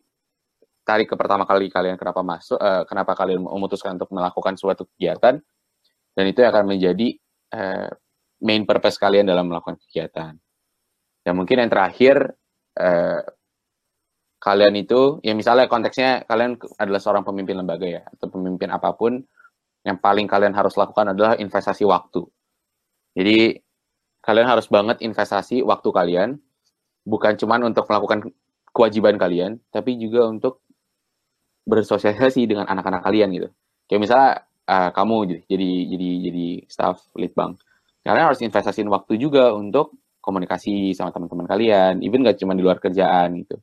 tarik 0.84 1.08
ke 1.12 1.16
pertama 1.20 1.44
kali 1.44 1.68
kalian 1.72 1.96
kenapa 2.00 2.22
masuk, 2.24 2.60
uh, 2.60 2.84
kenapa 2.88 3.16
kalian 3.16 3.44
memutuskan 3.44 3.96
untuk 4.00 4.12
melakukan 4.12 4.56
suatu 4.56 4.88
kegiatan, 4.96 5.40
dan 6.16 6.26
itu 6.28 6.40
akan 6.44 6.64
menjadi 6.76 7.08
uh, 7.56 7.90
main 8.44 8.64
purpose 8.68 9.00
kalian 9.02 9.26
dalam 9.26 9.50
melakukan 9.50 9.80
kegiatan. 9.88 10.36
Dan 11.26 11.34
mungkin 11.36 11.60
yang 11.60 11.72
terakhir, 11.72 12.36
uh, 12.80 13.20
kalian 14.38 14.74
itu, 14.78 15.18
ya 15.26 15.34
misalnya 15.34 15.66
konteksnya 15.66 16.24
kalian 16.30 16.58
adalah 16.78 17.02
seorang 17.02 17.24
pemimpin 17.26 17.58
lembaga 17.58 17.88
ya, 17.90 18.02
atau 18.06 18.30
pemimpin 18.30 18.70
apa 18.70 18.94
pun, 18.94 19.22
yang 19.86 19.98
paling 19.98 20.28
kalian 20.30 20.54
harus 20.54 20.76
lakukan 20.78 21.16
adalah 21.16 21.40
investasi 21.40 21.88
waktu. 21.88 22.26
Jadi 23.18 23.58
kalian 24.22 24.48
harus 24.48 24.68
banget 24.70 25.02
investasi 25.02 25.64
waktu 25.66 25.90
kalian, 25.90 26.30
bukan 27.08 27.34
cuma 27.40 27.58
untuk 27.64 27.88
melakukan 27.90 28.30
kewajiban 28.76 29.16
kalian, 29.18 29.58
tapi 29.74 29.98
juga 29.98 30.28
untuk 30.30 30.62
bersosialisasi 31.68 32.48
dengan 32.48 32.70
anak-anak 32.70 33.02
kalian 33.04 33.30
gitu. 33.34 33.50
Kayak 33.90 34.02
misalnya 34.04 34.32
uh, 34.68 34.90
kamu 34.94 35.44
jadi 35.50 35.70
jadi 35.96 36.10
jadi 36.30 36.48
staff 36.68 37.10
lead 37.18 37.34
bank, 37.34 37.60
kalian 38.06 38.28
harus 38.28 38.44
investasiin 38.44 38.88
waktu 38.92 39.18
juga 39.18 39.56
untuk 39.56 39.98
komunikasi 40.22 40.92
sama 40.92 41.16
teman-teman 41.16 41.48
kalian, 41.48 42.04
even 42.04 42.20
gak 42.28 42.36
cuma 42.40 42.52
di 42.52 42.60
luar 42.60 42.84
kerjaan 42.84 43.40
gitu. 43.40 43.56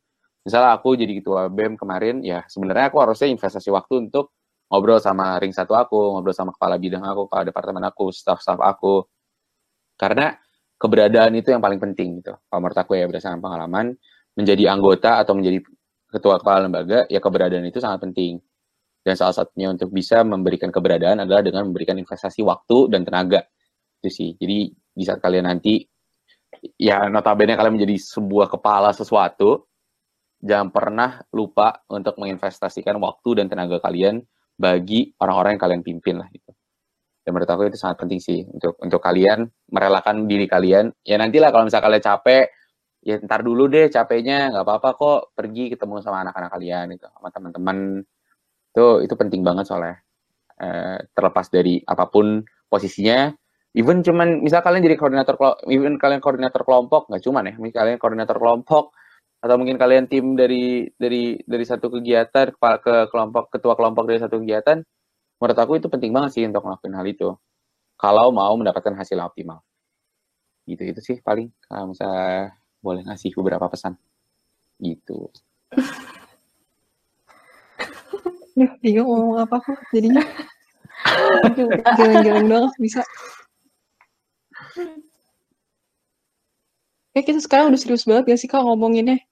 Misalnya 0.44 0.76
aku 0.76 0.92
jadi 0.92 1.12
ketua 1.18 1.48
BEM 1.48 1.80
kemarin, 1.80 2.20
ya 2.20 2.44
sebenarnya 2.44 2.92
aku 2.92 3.00
harusnya 3.00 3.32
investasi 3.32 3.72
waktu 3.72 4.08
untuk 4.08 4.36
ngobrol 4.68 5.00
sama 5.00 5.40
ring 5.40 5.56
satu 5.56 5.72
aku, 5.72 6.12
ngobrol 6.16 6.36
sama 6.36 6.52
kepala 6.52 6.76
bidang 6.76 7.00
aku, 7.00 7.32
kepala 7.32 7.42
departemen 7.48 7.84
aku, 7.88 8.12
staff-staff 8.12 8.60
aku. 8.60 9.08
Karena 9.96 10.36
keberadaan 10.76 11.32
itu 11.40 11.48
yang 11.48 11.64
paling 11.64 11.80
penting 11.80 12.20
gitu. 12.20 12.36
Kalau 12.36 12.60
menurut 12.60 12.76
aku 12.76 12.92
ya 12.92 13.08
berdasarkan 13.08 13.40
pengalaman, 13.40 13.96
menjadi 14.36 14.68
anggota 14.68 15.24
atau 15.24 15.32
menjadi 15.32 15.64
ketua 16.12 16.36
kepala 16.36 16.68
lembaga, 16.68 17.08
ya 17.08 17.24
keberadaan 17.24 17.64
itu 17.64 17.80
sangat 17.80 18.04
penting. 18.04 18.36
Dan 19.04 19.14
salah 19.16 19.36
satunya 19.36 19.72
untuk 19.72 19.92
bisa 19.92 20.20
memberikan 20.24 20.68
keberadaan 20.68 21.24
adalah 21.24 21.40
dengan 21.40 21.68
memberikan 21.68 21.96
investasi 21.96 22.44
waktu 22.44 22.92
dan 22.92 23.04
tenaga. 23.04 23.44
Itu 24.00 24.08
sih. 24.12 24.36
Jadi 24.36 24.72
di 24.72 25.04
saat 25.04 25.20
kalian 25.20 25.48
nanti, 25.48 25.84
ya 26.80 27.08
notabene 27.08 27.56
kalian 27.56 27.80
menjadi 27.80 27.96
sebuah 28.00 28.48
kepala 28.52 28.92
sesuatu, 28.96 29.68
jangan 30.44 30.68
pernah 30.68 31.24
lupa 31.32 31.80
untuk 31.88 32.20
menginvestasikan 32.20 33.00
waktu 33.00 33.40
dan 33.40 33.48
tenaga 33.48 33.80
kalian 33.80 34.20
bagi 34.54 35.10
orang-orang 35.18 35.56
yang 35.56 35.62
kalian 35.64 35.82
pimpin 35.82 36.20
lah 36.20 36.28
gitu. 36.28 36.52
Dan 37.24 37.32
menurut 37.32 37.48
aku 37.48 37.72
itu 37.72 37.80
sangat 37.80 38.04
penting 38.04 38.20
sih 38.20 38.44
untuk 38.44 38.76
untuk 38.84 39.00
kalian 39.00 39.48
merelakan 39.72 40.28
diri 40.28 40.44
kalian. 40.44 40.92
Ya 41.00 41.16
nantilah 41.16 41.48
kalau 41.48 41.64
misalnya 41.64 41.88
kalian 41.88 42.04
capek, 42.04 42.44
ya 43.04 43.16
ntar 43.20 43.40
dulu 43.44 43.68
deh 43.68 43.92
capeknya 43.92 44.52
nggak 44.52 44.64
apa-apa 44.64 44.88
kok 44.96 45.20
pergi 45.36 45.72
ketemu 45.72 46.00
sama 46.00 46.24
anak-anak 46.24 46.50
kalian 46.56 46.86
itu 46.96 47.04
sama 47.04 47.28
teman-teman 47.28 48.00
itu 48.72 48.86
itu 49.04 49.14
penting 49.14 49.44
banget 49.44 49.68
soalnya 49.68 50.00
eh, 50.58 50.98
terlepas 51.12 51.46
dari 51.52 51.84
apa 51.84 52.08
pun 52.08 52.40
posisinya 52.64 53.28
even 53.76 54.00
cuman 54.00 54.40
misal 54.40 54.64
kalian 54.64 54.88
jadi 54.88 54.96
koordinator 54.96 55.37
even 55.68 56.00
kalian 56.00 56.24
koordinator 56.24 56.64
kelompok 56.64 57.12
nggak 57.12 57.22
cuman 57.22 57.52
ya 57.52 57.54
misal 57.61 57.78
kalian 57.85 58.00
koordinator 58.00 58.37
kelompok 58.40 58.96
atau 59.44 59.61
mungkin 59.61 59.76
kalian 59.76 60.09
tim 60.09 60.33
dari 60.33 60.88
dari 60.96 61.37
dari 61.44 61.64
satu 61.68 61.92
kegiatan 61.92 62.57
ke 62.57 63.12
kelompok 63.12 63.52
ketua 63.52 63.76
kelompok 63.76 64.09
dari 64.09 64.16
satu 64.16 64.40
kegiatan 64.40 64.80
menurut 65.37 65.59
aku 65.61 65.76
itu 65.76 65.92
penting 65.92 66.16
banget 66.16 66.30
sih 66.33 66.48
untuk 66.48 66.64
melakukan 66.64 66.96
hal 66.96 67.04
itu. 67.04 67.28
Kalau 68.00 68.33
mau 68.33 68.57
mendapatkan 68.57 68.96
hasil 68.96 69.20
optimal. 69.20 69.61
Gitu 70.64 70.80
itu 70.88 71.00
sih 71.04 71.16
paling. 71.20 71.52
Kalau 71.61 71.92
misalnya 71.92 72.57
boleh 72.80 73.04
ngasih 73.04 73.37
beberapa 73.37 73.68
pesan. 73.68 74.00
Gitu. 74.80 75.28
Ya 78.57 78.70
bingung 78.80 79.11
ngomong 79.12 79.44
apa 79.44 79.61
kok 79.61 79.76
jadinya. 79.92 80.24
Jalan-jalan 82.00 82.44
doang 82.48 82.72
bisa. 82.80 83.04
Ya 87.12 87.20
kita 87.20 87.44
sekarang 87.44 87.70
udah 87.70 87.80
serius 87.83 88.09
banget 88.09 88.33
ya 88.33 88.37
sih 88.40 88.48
kak 88.48 88.64
ngomonginnya 88.64 89.22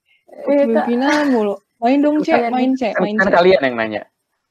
pimpinan 0.47 1.25
mulu 1.33 1.55
main 1.83 1.99
dong 2.01 2.23
cek 2.23 2.49
main 2.53 2.73
cek 2.79 2.95
main 2.99 3.17
kan 3.19 3.31
kalian 3.31 3.61
yang 3.63 3.77
nanya 3.77 4.03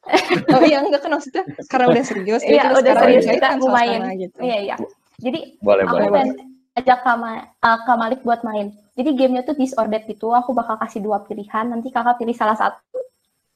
oh 0.57 0.63
iya 0.65 0.81
enggak 0.81 1.05
kan 1.05 1.13
maksudnya 1.13 1.43
karena 1.69 1.85
udah 1.93 2.03
serius 2.03 2.41
iya 2.43 2.73
udah 2.73 2.93
serius 3.05 3.25
kita 3.29 3.57
mau 3.61 3.69
main 3.69 3.99
gitu. 4.17 4.37
iya 4.41 4.57
iya 4.65 4.75
jadi 5.21 5.61
boleh 5.61 5.85
boleh, 5.85 6.07
boleh. 6.09 6.33
ajak 6.71 7.05
Kama, 7.05 7.45
uh, 7.61 7.79
Kamalik 7.85 8.25
buat 8.25 8.41
main 8.41 8.73
jadi 8.91 9.09
gamenya 9.15 9.41
tuh 9.47 9.55
disordered 9.55 10.03
gitu. 10.05 10.29
Aku 10.35 10.51
bakal 10.51 10.75
kasih 10.75 10.99
dua 10.99 11.23
pilihan. 11.23 11.71
Nanti 11.71 11.89
kakak 11.89 12.19
pilih 12.19 12.35
salah 12.35 12.53
satu. 12.59 12.99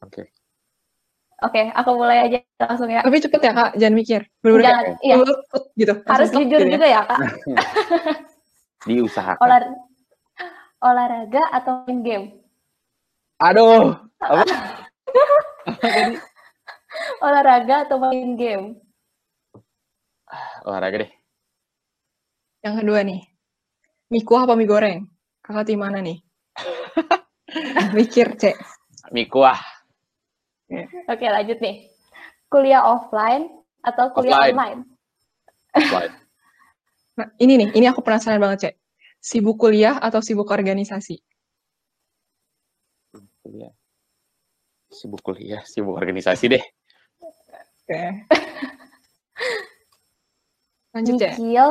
Oke. 0.02 0.10
Okay. 0.10 0.28
Oke, 1.44 1.60
okay, 1.60 1.66
aku 1.76 2.00
mulai 2.00 2.32
aja 2.32 2.40
langsung 2.64 2.88
ya. 2.88 3.04
Tapi 3.04 3.20
cepet 3.20 3.42
ya 3.44 3.52
kak, 3.52 3.76
jangan 3.76 3.96
mikir. 4.00 4.24
Bener-bener 4.40 4.72
jangan, 4.72 4.86
iya. 5.04 5.16
gitu. 5.76 5.94
Harus 6.08 6.30
jujur 6.32 6.60
gitu 6.64 6.74
juga 6.80 6.88
ya, 6.88 7.02
kak. 7.04 7.20
Diusahakan. 8.88 9.44
Olah, 9.44 9.60
olahraga 10.86 11.44
atau 11.50 11.82
main 11.90 12.00
game? 12.06 12.26
Aduh. 13.42 13.98
Apa? 14.22 14.46
olahraga 17.26 17.90
atau 17.90 17.98
main 17.98 18.38
game? 18.38 18.78
Olahraga 20.62 21.06
deh. 21.06 21.12
Yang 22.62 22.76
kedua 22.82 23.00
nih, 23.06 23.22
mie 24.10 24.26
kuah 24.26 24.50
apa 24.50 24.58
mie 24.58 24.66
goreng? 24.66 25.06
Kakak 25.46 25.70
tim 25.70 25.78
mana 25.78 26.02
nih? 26.02 26.18
Mikir, 27.98 28.34
Cek. 28.34 28.58
Mie 29.14 29.30
kuah. 29.30 29.62
Oke, 31.06 31.26
lanjut 31.30 31.62
nih. 31.62 31.94
Kuliah 32.50 32.82
offline 32.82 33.54
atau 33.86 34.10
kuliah 34.18 34.50
offline. 34.50 34.58
online? 34.58 34.80
Offline. 35.78 36.14
Nah, 37.22 37.28
ini 37.38 37.54
nih, 37.62 37.70
ini 37.78 37.86
aku 37.86 38.02
penasaran 38.02 38.42
banget, 38.42 38.58
Cek. 38.66 38.76
Sibuk 39.26 39.58
kuliah 39.58 39.98
atau 39.98 40.22
sibuk 40.22 40.54
organisasi? 40.54 41.18
Kuliah. 43.42 43.74
Sibuk 44.94 45.26
kuliah, 45.26 45.66
sibuk 45.66 45.98
organisasi 45.98 46.54
deh. 46.54 46.62
Oke. 47.82 48.06
Lanjut, 50.94 51.18
Cek. 51.18 51.42
Nyicil 51.42 51.70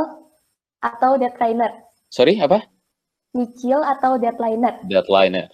atau 0.82 1.14
deadliner? 1.14 1.70
Sorry, 2.10 2.42
apa? 2.42 2.66
Nyicil 3.38 3.86
atau 3.86 4.18
deadliner? 4.18 4.82
Deadliner. 4.90 5.46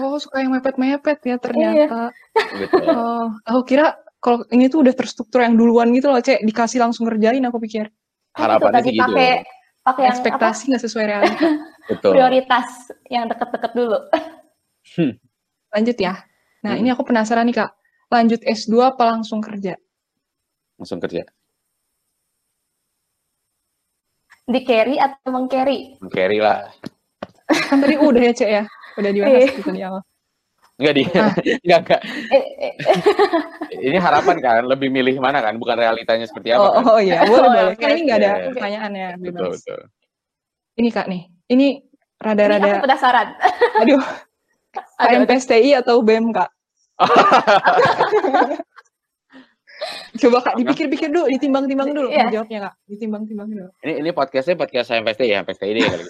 Oh, 0.00 0.16
suka 0.16 0.40
yang 0.40 0.56
mepet-mepet 0.56 1.20
ya 1.20 1.36
ternyata. 1.36 2.08
Iya. 2.08 2.66
Oh, 2.88 3.28
aku 3.44 3.76
kira 3.76 3.92
kalau 4.24 4.40
ini 4.48 4.72
tuh 4.72 4.80
udah 4.80 4.96
terstruktur 4.96 5.44
yang 5.44 5.52
duluan 5.52 5.92
gitu 5.92 6.08
loh, 6.08 6.16
Cek, 6.16 6.40
dikasih 6.48 6.80
langsung 6.80 7.04
ngerjain 7.04 7.44
aku 7.44 7.60
pikir. 7.60 7.92
Harapannya 8.32 8.88
sih 8.88 8.96
gitu. 8.96 9.04
Pakai 9.04 9.44
pakai 9.82 10.04
ekspektasi 10.10 10.72
nggak 10.72 10.82
sesuai 10.82 11.04
realita. 11.06 11.46
Betul. 11.90 12.14
Prioritas 12.14 12.90
yang 13.10 13.26
deket-deket 13.26 13.72
dulu. 13.74 13.98
Hmm. 14.94 15.18
Lanjut 15.74 15.96
ya. 15.98 16.14
Nah, 16.62 16.78
hmm. 16.78 16.80
ini 16.86 16.88
aku 16.94 17.02
penasaran 17.02 17.46
nih, 17.50 17.58
Kak. 17.58 17.70
Lanjut 18.12 18.40
S2 18.46 18.94
apa 18.94 19.02
langsung 19.18 19.42
kerja? 19.42 19.74
Langsung 20.78 21.02
kerja. 21.02 21.26
Di 24.46 24.60
carry 24.62 25.00
atau 25.00 25.32
meng-carry? 25.32 25.98
Meng-carry 25.98 26.38
lah. 26.38 26.70
Kan 27.50 27.82
tadi 27.82 27.98
udah 27.98 28.22
ya, 28.22 28.32
Cek 28.34 28.50
ya? 28.50 28.64
Udah 29.00 29.10
dibahas 29.10 29.48
iya. 29.48 29.56
gitu 29.58 29.70
di 29.72 29.82
awal. 29.82 30.02
Enggak 30.82 30.94
di, 30.98 31.04
ah. 31.14 31.30
enggak, 31.62 31.80
enggak. 31.86 32.00
Eh, 32.34 32.44
eh. 32.58 32.74
Ini 33.86 33.98
harapan 34.02 34.36
kan, 34.42 34.66
lebih 34.66 34.90
milih 34.90 35.22
mana 35.22 35.38
kan, 35.38 35.54
bukan 35.62 35.78
realitanya 35.78 36.26
seperti 36.26 36.50
apa. 36.50 36.58
Oh, 36.58 36.70
kan? 36.74 36.82
oh 36.90 36.98
iya, 36.98 37.22
boleh, 37.22 37.38
oh, 37.38 37.52
boleh. 37.54 37.74
Kan 37.78 37.88
ini 37.94 38.00
enggak 38.02 38.18
ada 38.18 38.26
yeah. 38.26 38.50
pertanyaan 38.50 38.90
ya, 38.90 39.08
bebas. 39.14 39.30
Betul, 39.30 39.50
betul. 39.54 39.80
Ini 40.72 40.88
Kak 40.90 41.06
nih, 41.06 41.22
ini 41.54 41.66
rada-rada. 42.18 42.66
Ini 42.66 42.70
aku 42.74 42.84
penasaran. 42.90 43.28
Aduh, 43.86 44.02
KMPSTI 44.98 45.70
atau 45.78 46.02
BEM 46.02 46.34
Kak? 46.34 46.50
Coba 50.22 50.38
kak 50.38 50.54
dipikir-pikir 50.62 51.10
dulu, 51.10 51.26
ditimbang-timbang 51.26 51.90
dulu 51.90 52.06
yeah. 52.14 52.30
jawabnya 52.30 52.70
kak, 52.70 52.74
ditimbang-timbang 52.86 53.50
dulu. 53.50 53.66
Ini 53.82 53.98
ini 53.98 54.10
podcastnya 54.14 54.54
podcast 54.54 54.94
saya 54.94 55.02
ya, 55.02 55.42
PSTI 55.42 55.74
deh 55.74 55.82
kali. 55.82 56.06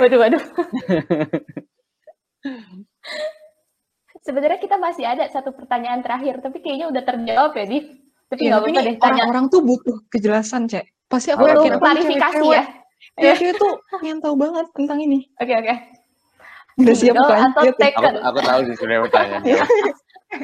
waduh 0.00 0.18
waduh. 0.24 0.42
Sebenarnya 4.26 4.58
kita 4.58 4.76
masih 4.80 5.06
ada 5.06 5.30
satu 5.30 5.54
pertanyaan 5.54 6.02
terakhir, 6.02 6.42
tapi 6.42 6.58
kayaknya 6.58 6.90
udah 6.90 7.02
terjawab 7.06 7.52
ya, 7.54 7.64
Di. 7.68 7.78
Tapi 8.26 8.40
iya, 8.42 8.58
nggak 8.58 8.60
apa-apa 8.66 8.80
deh. 8.82 8.96
Tanya. 8.98 9.22
Orang-orang 9.22 9.46
tuh 9.54 9.60
butuh 9.62 9.96
kejelasan, 10.10 10.66
Cek. 10.66 10.82
Pasti 11.06 11.30
aku 11.30 11.46
oh, 11.46 11.50
yakin 11.54 11.78
klarifikasi 11.78 12.46
ya. 12.50 12.64
Iya, 13.22 13.32
cewek 13.38 13.54
tuh 13.54 13.72
pengen 14.02 14.18
tahu 14.18 14.34
banget 14.34 14.66
tentang 14.74 14.98
ini. 14.98 15.30
Oke, 15.38 15.54
okay, 15.54 15.56
oke. 15.62 15.66
Okay. 15.70 15.78
Udah 16.82 16.94
siap 16.98 17.14
kan? 17.14 17.54
Atau 17.54 17.72
taken? 17.78 18.14
Aku, 18.18 18.26
aku 18.26 18.38
tahu 18.42 18.60
sih 18.66 18.74
sebenarnya 18.76 19.02
pertanyaannya. 19.08 19.56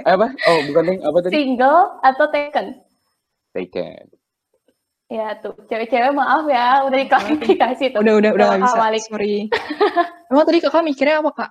eh, 0.07 0.13
apa? 0.15 0.27
Oh, 0.31 0.59
bukan 0.71 0.83
apa 1.03 1.19
tadi? 1.27 1.33
Single 1.35 1.81
atau 2.07 2.25
taken? 2.31 2.67
Taken. 3.53 4.05
Ya 5.13 5.37
tuh, 5.45 5.53
cewek-cewek 5.69 6.13
maaf 6.17 6.49
ya, 6.49 6.89
udah 6.89 6.97
diklarifikasi 6.97 7.85
tuh. 7.93 8.01
Udah, 8.01 8.15
udah, 8.17 8.31
udah 8.33 8.47
gak 8.57 8.61
bisa. 8.65 8.81
Sorry. 9.13 9.53
Emang 10.33 10.45
tadi 10.49 10.59
kakak 10.65 10.87
mikirnya 10.89 11.21
apa, 11.21 11.31
Kak? 11.37 11.51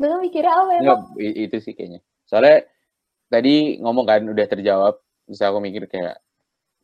Belum 0.00 0.18
mikirnya 0.24 0.52
apa 0.52 0.70
ya, 0.74 0.80
Enggak, 0.82 1.00
itu 1.20 1.56
sih 1.60 1.72
kayaknya. 1.76 2.00
Soalnya 2.24 2.64
tadi 3.28 3.78
ngomong 3.80 4.04
kan 4.08 4.20
udah 4.24 4.46
terjawab, 4.48 4.94
bisa 5.28 5.52
aku 5.52 5.58
mikir 5.60 5.84
kayak, 5.88 6.20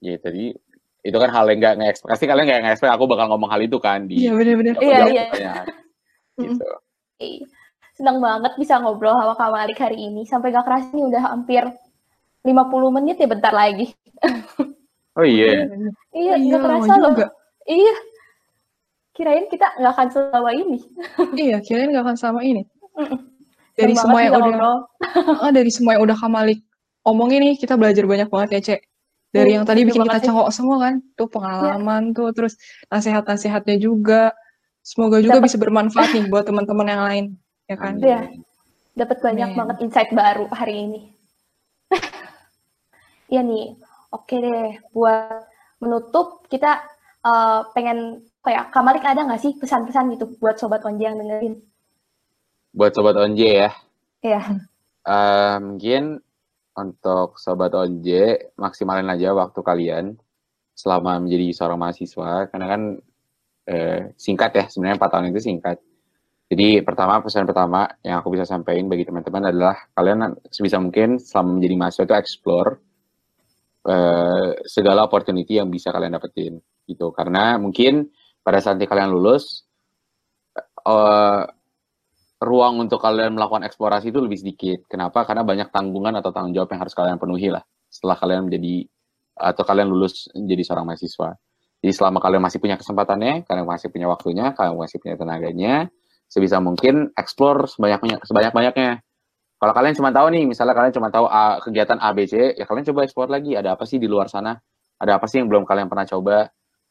ya 0.04 0.14
tadi 0.20 0.52
itu 0.98 1.16
kan 1.16 1.30
hal 1.30 1.46
yang 1.48 1.58
nggak 1.62 1.76
nge 1.78 1.90
pasti 2.04 2.26
kalian 2.26 2.44
nggak 2.44 2.62
nge 2.68 2.90
aku 2.90 3.04
bakal 3.06 3.30
ngomong 3.30 3.48
hal 3.48 3.62
itu 3.62 3.78
kan 3.78 4.10
di 4.10 4.26
iya 4.26 4.34
benar-benar 4.34 4.74
iya 4.82 4.98
iya. 5.30 5.54
gitu. 6.36 6.66
Senang 7.98 8.22
banget 8.22 8.54
bisa 8.54 8.78
ngobrol 8.78 9.14
sama 9.18 9.34
Kak 9.34 9.50
Malik 9.50 9.78
hari 9.82 9.98
ini. 10.06 10.22
Sampai 10.22 10.54
gak 10.54 10.62
keras 10.62 10.86
nih 10.94 11.02
udah 11.02 11.34
hampir 11.34 11.66
50 12.46 12.94
menit 12.94 13.18
ya 13.18 13.26
bentar 13.30 13.54
lagi. 13.54 13.90
Oh 15.18 15.26
iya. 15.26 15.66
Iya 16.14 16.38
nggak 16.38 16.62
kerasa 16.62 16.94
loh. 16.94 17.10
iya 17.66 17.94
kirain 19.18 19.50
kita 19.50 19.66
nggak 19.82 19.90
akan 19.98 20.08
selama 20.14 20.54
ini. 20.54 20.78
Iya 21.34 21.58
kirain 21.58 21.90
nggak 21.90 22.06
akan 22.06 22.14
sama 22.14 22.46
ini 22.46 22.62
dari 23.78 23.94
semua 23.94 24.20
yang 24.26 24.34
udah 24.36 24.54
ah, 25.44 25.52
dari 25.54 25.70
semua 25.70 25.96
yang 25.96 26.02
udah 26.04 26.16
Kak 26.18 26.30
Malik 26.30 26.60
omongin 27.06 27.40
nih 27.40 27.54
kita 27.56 27.78
belajar 27.78 28.04
banyak 28.04 28.28
banget 28.28 28.50
ya 28.58 28.60
cek. 28.72 28.80
Dari 29.28 29.60
yang 29.60 29.68
tadi 29.68 29.84
bikin 29.84 30.08
kita 30.08 30.24
cengok 30.24 30.48
semua 30.48 30.80
kan 30.80 31.04
tuh 31.12 31.28
pengalaman 31.28 32.12
ya. 32.12 32.16
tuh 32.16 32.28
terus 32.32 32.56
nasihat-nasihatnya 32.88 33.76
juga. 33.76 34.32
Semoga 34.80 35.20
juga 35.20 35.44
bisa 35.44 35.60
bermanfaat 35.60 36.16
nih 36.16 36.32
buat 36.32 36.48
teman-teman 36.48 36.86
yang 36.88 37.02
lain 37.04 37.24
ya 37.68 37.76
kan? 37.76 38.00
Ya 38.00 38.24
dapat 38.96 39.20
banyak 39.20 39.52
banget 39.52 39.76
insight 39.84 40.10
baru 40.12 40.48
hari 40.52 40.74
ini. 40.88 41.00
Iya 43.28 43.44
nih 43.44 43.76
oke 44.08 44.40
deh 44.40 44.80
buat 44.96 45.44
menutup 45.84 46.48
kita 46.48 46.80
uh, 47.28 47.60
pengen 47.76 48.24
kayak 48.40 48.72
Kamalik 48.72 49.04
ada 49.04 49.20
nggak 49.20 49.36
sih 49.44 49.52
pesan-pesan 49.60 50.16
gitu 50.16 50.32
buat 50.40 50.56
sobat 50.56 50.80
onje 50.88 51.04
yang 51.04 51.20
dengerin 51.20 51.60
buat 52.72 52.92
sobat 52.92 53.16
onje 53.16 53.68
ya. 53.68 53.70
Iya. 54.22 54.42
Uh, 55.08 55.56
mungkin 55.62 56.20
untuk 56.78 57.40
sobat 57.42 57.74
onje 57.74 58.54
maksimalin 58.54 59.10
aja 59.10 59.34
waktu 59.34 59.60
kalian 59.62 60.14
selama 60.78 61.18
menjadi 61.18 61.50
seorang 61.50 61.78
mahasiswa. 61.82 62.46
Karena 62.54 62.66
kan 62.70 62.82
eh, 63.66 64.00
singkat 64.14 64.50
ya 64.54 64.64
sebenarnya 64.70 64.96
empat 65.02 65.10
tahun 65.10 65.34
itu 65.34 65.42
singkat. 65.42 65.78
Jadi 66.48 66.80
pertama 66.80 67.20
pesan 67.20 67.44
pertama 67.44 67.84
yang 68.00 68.24
aku 68.24 68.32
bisa 68.32 68.48
sampaikan 68.48 68.88
bagi 68.88 69.04
teman-teman 69.04 69.52
adalah 69.52 69.76
kalian 69.92 70.32
sebisa 70.48 70.80
mungkin 70.80 71.20
selama 71.20 71.60
menjadi 71.60 71.74
mahasiswa 71.76 72.06
itu 72.08 72.16
explore 72.16 72.70
eh, 73.84 74.50
segala 74.64 75.04
opportunity 75.04 75.60
yang 75.60 75.68
bisa 75.68 75.90
kalian 75.90 76.14
dapetin 76.14 76.62
gitu. 76.88 77.10
Karena 77.12 77.58
mungkin 77.60 78.08
pada 78.40 78.62
saat 78.62 78.78
kalian 78.80 79.10
lulus 79.12 79.66
eh, 80.86 81.42
ruang 82.38 82.86
untuk 82.86 83.02
kalian 83.02 83.34
melakukan 83.34 83.66
eksplorasi 83.66 84.14
itu 84.14 84.22
lebih 84.22 84.38
sedikit. 84.38 84.86
Kenapa? 84.86 85.26
Karena 85.26 85.42
banyak 85.42 85.74
tanggungan 85.74 86.14
atau 86.22 86.30
tanggung 86.30 86.54
jawab 86.54 86.70
yang 86.70 86.80
harus 86.86 86.94
kalian 86.94 87.18
penuhi 87.18 87.50
lah 87.50 87.62
setelah 87.90 88.16
kalian 88.20 88.46
menjadi 88.46 88.86
atau 89.38 89.62
kalian 89.62 89.86
lulus 89.90 90.30
menjadi 90.34 90.62
seorang 90.66 90.86
mahasiswa. 90.86 91.38
Jadi 91.78 91.92
selama 91.94 92.18
kalian 92.18 92.42
masih 92.42 92.58
punya 92.58 92.74
kesempatannya, 92.74 93.46
kalian 93.46 93.66
masih 93.66 93.88
punya 93.90 94.06
waktunya, 94.10 94.50
kalian 94.50 94.74
masih 94.74 94.98
punya 94.98 95.14
tenaganya, 95.14 95.74
sebisa 96.26 96.58
mungkin 96.58 97.14
explore 97.14 97.70
sebanyak 97.70 98.22
sebanyak 98.26 98.50
banyaknya. 98.50 98.90
Kalau 99.58 99.74
kalian 99.74 99.94
cuma 99.94 100.10
tahu 100.14 100.26
nih, 100.30 100.46
misalnya 100.46 100.74
kalian 100.74 100.94
cuma 100.94 101.10
tahu 101.10 101.26
A, 101.26 101.58
kegiatan 101.58 101.98
A, 101.98 102.14
B, 102.14 102.26
C, 102.30 102.54
ya 102.54 102.66
kalian 102.66 102.86
coba 102.94 103.06
explore 103.06 103.30
lagi. 103.30 103.58
Ada 103.58 103.74
apa 103.74 103.86
sih 103.86 103.98
di 103.98 104.06
luar 104.06 104.30
sana? 104.30 104.54
Ada 104.98 105.18
apa 105.18 105.26
sih 105.26 105.42
yang 105.42 105.50
belum 105.50 105.66
kalian 105.66 105.90
pernah 105.90 106.06
coba? 106.06 106.46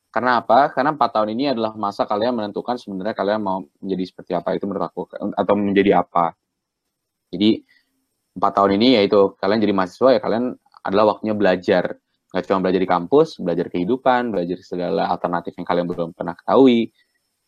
Karena 0.07 0.41
apa? 0.41 0.71
Karena 0.71 0.95
empat 0.95 1.09
tahun 1.13 1.29
ini 1.35 1.53
adalah 1.53 1.75
masa 1.75 2.07
kalian 2.07 2.33
menentukan 2.33 2.79
sebenarnya 2.79 3.13
kalian 3.13 3.39
mau 3.43 3.59
menjadi 3.83 4.03
seperti 4.07 4.31
apa 4.33 4.55
itu 4.55 4.65
menurut 4.65 4.87
aku 4.87 5.01
atau 5.13 5.53
menjadi 5.53 6.01
apa. 6.01 6.33
Jadi 7.29 7.61
empat 8.39 8.51
tahun 8.55 8.71
ini 8.79 8.87
yaitu 9.01 9.35
kalian 9.35 9.59
jadi 9.59 9.73
mahasiswa 9.75 10.09
ya 10.15 10.19
kalian 10.23 10.55
adalah 10.85 11.15
waktunya 11.15 11.35
belajar. 11.35 11.99
Nggak 12.31 12.43
cuma 12.47 12.59
belajar 12.59 12.81
di 12.83 12.89
kampus, 12.89 13.27
belajar 13.39 13.67
kehidupan, 13.71 14.31
belajar 14.31 14.57
segala 14.63 15.11
alternatif 15.11 15.55
yang 15.59 15.67
kalian 15.67 15.85
belum 15.87 16.09
pernah 16.11 16.35
ketahui 16.35 16.91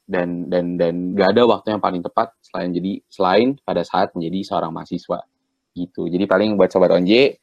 dan 0.10 0.50
dan 0.50 0.74
dan 0.82 1.14
gak 1.14 1.38
ada 1.38 1.46
waktu 1.46 1.78
yang 1.78 1.82
paling 1.84 2.02
tepat 2.02 2.34
selain 2.42 2.74
jadi 2.74 2.98
selain 3.14 3.48
pada 3.62 3.86
saat 3.86 4.10
menjadi 4.18 4.42
seorang 4.42 4.74
mahasiswa 4.74 5.22
gitu. 5.78 6.10
Jadi 6.10 6.26
paling 6.26 6.58
buat 6.58 6.74
sobat 6.74 6.90
onje, 6.90 7.38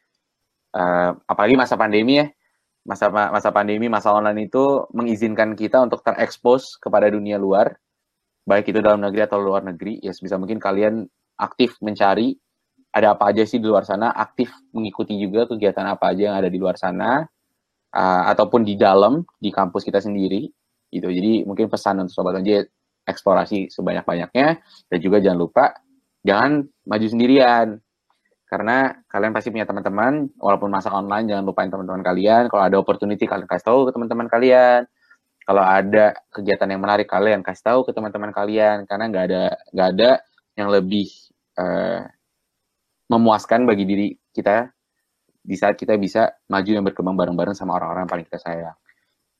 uh, 0.75 1.15
apalagi 1.31 1.55
masa 1.55 1.79
pandemi 1.79 2.19
ya, 2.19 2.27
masa 2.87 3.11
masa 3.11 3.51
pandemi, 3.51 3.91
masa 3.91 4.15
online 4.15 4.47
itu 4.47 4.87
mengizinkan 4.95 5.59
kita 5.59 5.83
untuk 5.83 6.07
terekspos 6.07 6.79
kepada 6.79 7.11
dunia 7.11 7.37
luar, 7.37 7.75
baik 8.47 8.71
itu 8.71 8.79
dalam 8.79 9.03
negeri 9.03 9.27
atau 9.27 9.43
luar 9.43 9.67
negeri. 9.67 9.99
Ya 10.01 10.15
sebisa 10.15 10.39
mungkin 10.39 10.63
kalian 10.63 11.05
aktif 11.37 11.77
mencari 11.83 12.39
ada 12.95 13.13
apa 13.19 13.35
aja 13.35 13.45
sih 13.45 13.61
di 13.61 13.67
luar 13.69 13.85
sana, 13.85 14.15
aktif 14.15 14.49
mengikuti 14.73 15.19
juga 15.21 15.45
kegiatan 15.51 15.85
apa 15.85 16.17
aja 16.17 16.33
yang 16.33 16.37
ada 16.41 16.49
di 16.49 16.57
luar 16.57 16.81
sana, 16.81 17.27
uh, 17.93 18.23
ataupun 18.33 18.65
di 18.65 18.79
dalam 18.79 19.21
di 19.37 19.53
kampus 19.53 19.85
kita 19.85 20.01
sendiri. 20.01 20.49
Gitu. 20.89 21.05
Jadi 21.05 21.45
mungkin 21.45 21.69
pesan 21.69 22.01
untuk 22.07 22.15
sobat 22.15 22.41
aja 22.41 22.63
eksplorasi 23.07 23.71
sebanyak-banyaknya 23.71 24.47
dan 24.91 24.99
juga 24.99 25.23
jangan 25.23 25.39
lupa 25.39 25.65
jangan 26.27 26.67
maju 26.91 27.07
sendirian 27.07 27.79
karena 28.47 28.95
kalian 29.11 29.35
pasti 29.35 29.51
punya 29.51 29.67
teman-teman 29.67 30.31
walaupun 30.39 30.71
masa 30.71 30.95
online 30.95 31.27
jangan 31.27 31.43
lupain 31.43 31.67
teman-teman 31.67 32.07
kalian. 32.07 32.47
Kalau 32.47 32.63
ada 32.63 32.79
opportunity 32.79 33.27
kalian 33.27 33.51
kasih 33.51 33.67
tahu 33.67 33.91
ke 33.91 33.99
teman-teman 33.99 34.31
kalian. 34.31 34.87
Kalau 35.47 35.63
ada 35.63 36.15
kegiatan 36.31 36.71
yang 36.71 36.83
menarik 36.83 37.11
kalian 37.11 37.43
kasih 37.43 37.75
tahu 37.75 37.81
ke 37.83 37.91
teman-teman 37.91 38.31
kalian. 38.31 38.87
Karena 38.87 39.11
nggak 39.11 39.25
ada 39.27 39.43
nggak 39.75 39.89
ada 39.99 40.11
yang 40.55 40.71
lebih 40.71 41.11
uh, 41.59 42.07
memuaskan 43.11 43.67
bagi 43.67 43.83
diri 43.83 44.09
kita 44.31 44.71
di 45.43 45.55
saat 45.59 45.75
kita 45.75 45.99
bisa 45.99 46.31
maju 46.47 46.71
dan 46.71 46.83
berkembang 46.87 47.19
bareng-bareng 47.19 47.55
sama 47.59 47.75
orang-orang 47.75 48.07
yang 48.07 48.13
paling 48.15 48.27
kita 48.31 48.39
sayang. 48.39 48.79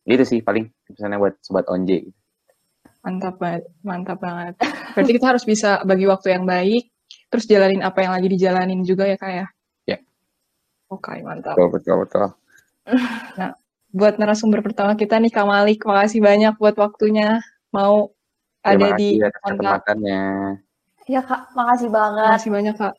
Itu 0.03 0.27
sih 0.27 0.43
paling 0.43 0.67
pesannya 0.83 1.19
buat 1.23 1.39
sobat 1.47 1.71
onje. 1.71 2.11
Mantap 3.07 3.39
banget 3.39 3.71
mantap 3.87 4.19
banget. 4.19 4.59
Berarti 4.99 5.13
kita 5.15 5.27
harus 5.31 5.47
bisa 5.47 5.79
bagi 5.87 6.11
waktu 6.11 6.35
yang 6.35 6.43
baik 6.43 6.91
terus 7.31 7.45
jalanin 7.51 7.83
apa 7.83 8.03
yang 8.07 8.13
lagi 8.15 8.29
dijalanin 8.31 8.81
juga 8.87 9.05
ya 9.07 9.17
kak 9.19 9.33
ya? 9.33 9.47
Ya. 9.87 9.99
Oke, 10.91 11.11
okay, 11.13 11.19
mantap. 11.27 11.55
Betul, 11.59 11.69
betul, 11.75 11.97
betul. 12.07 12.27
Nah, 13.39 13.51
buat 13.91 14.15
narasumber 14.21 14.63
pertama 14.63 14.95
kita 14.95 15.19
nih 15.19 15.33
Kak 15.35 15.43
Malik, 15.43 15.83
makasih 15.83 16.23
banyak 16.23 16.55
buat 16.55 16.79
waktunya 16.79 17.43
mau 17.75 18.15
Terima 18.63 18.95
ada 18.95 18.99
di 18.99 19.19
kesempatannya. 19.19 20.25
Ya 21.07 21.21
Kak, 21.23 21.51
makasih 21.55 21.89
banget. 21.91 22.31
Makasih 22.31 22.51
banyak 22.55 22.75
Kak. 22.79 22.95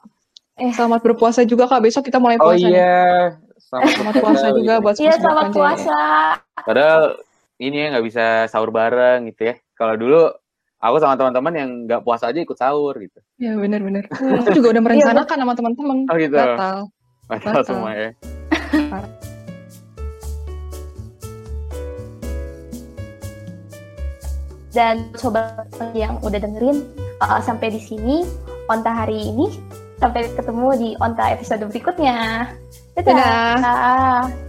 Eh, 0.58 0.72
selamat 0.74 1.02
berpuasa 1.06 1.42
juga 1.46 1.70
Kak. 1.70 1.84
Besok 1.86 2.08
kita 2.08 2.18
mulai 2.18 2.40
oh 2.40 2.50
puasa. 2.50 2.66
Oh 2.66 2.72
iya. 2.72 3.38
Selamat, 3.62 3.90
selamat 3.94 4.16
puasa 4.24 4.48
juga 4.56 4.74
buat 4.80 4.96
Iya, 4.96 5.14
selamat 5.20 5.48
puasa. 5.52 6.00
Padahal 6.64 7.04
ini 7.60 7.76
ya 7.84 7.88
nggak 7.94 8.06
bisa 8.08 8.26
sahur 8.48 8.72
bareng 8.72 9.28
gitu 9.28 9.54
ya. 9.54 9.56
Kalau 9.76 9.96
dulu 10.00 10.22
aku 10.78 11.02
sama 11.02 11.18
teman-teman 11.18 11.54
yang 11.58 11.70
nggak 11.90 12.06
puasa 12.06 12.30
aja 12.30 12.40
ikut 12.42 12.58
sahur 12.58 12.94
gitu. 13.02 13.20
Ya 13.42 13.58
benar-benar. 13.58 14.06
aku 14.14 14.54
juga 14.54 14.78
udah 14.78 14.84
merencanakan 14.86 15.38
sama 15.42 15.54
teman-teman. 15.58 16.06
Oh 16.10 16.16
gitu. 16.18 16.38
Batal. 16.38 16.90
Batal, 17.28 17.54
Batal. 17.54 17.64
semua 17.66 17.92
ya. 17.98 18.10
Dan 24.78 25.10
sobat 25.18 25.66
yang 25.98 26.22
udah 26.22 26.38
dengerin 26.38 26.86
uh, 27.26 27.42
sampai 27.42 27.74
di 27.74 27.82
sini 27.82 28.22
Onta 28.70 28.94
hari 28.94 29.34
ini 29.34 29.50
sampai 29.98 30.30
ketemu 30.38 30.68
di 30.78 30.90
Onta 31.02 31.34
episode 31.34 31.66
berikutnya. 31.66 32.46
Dadah. 32.94 33.58
Dadah. 33.58 34.47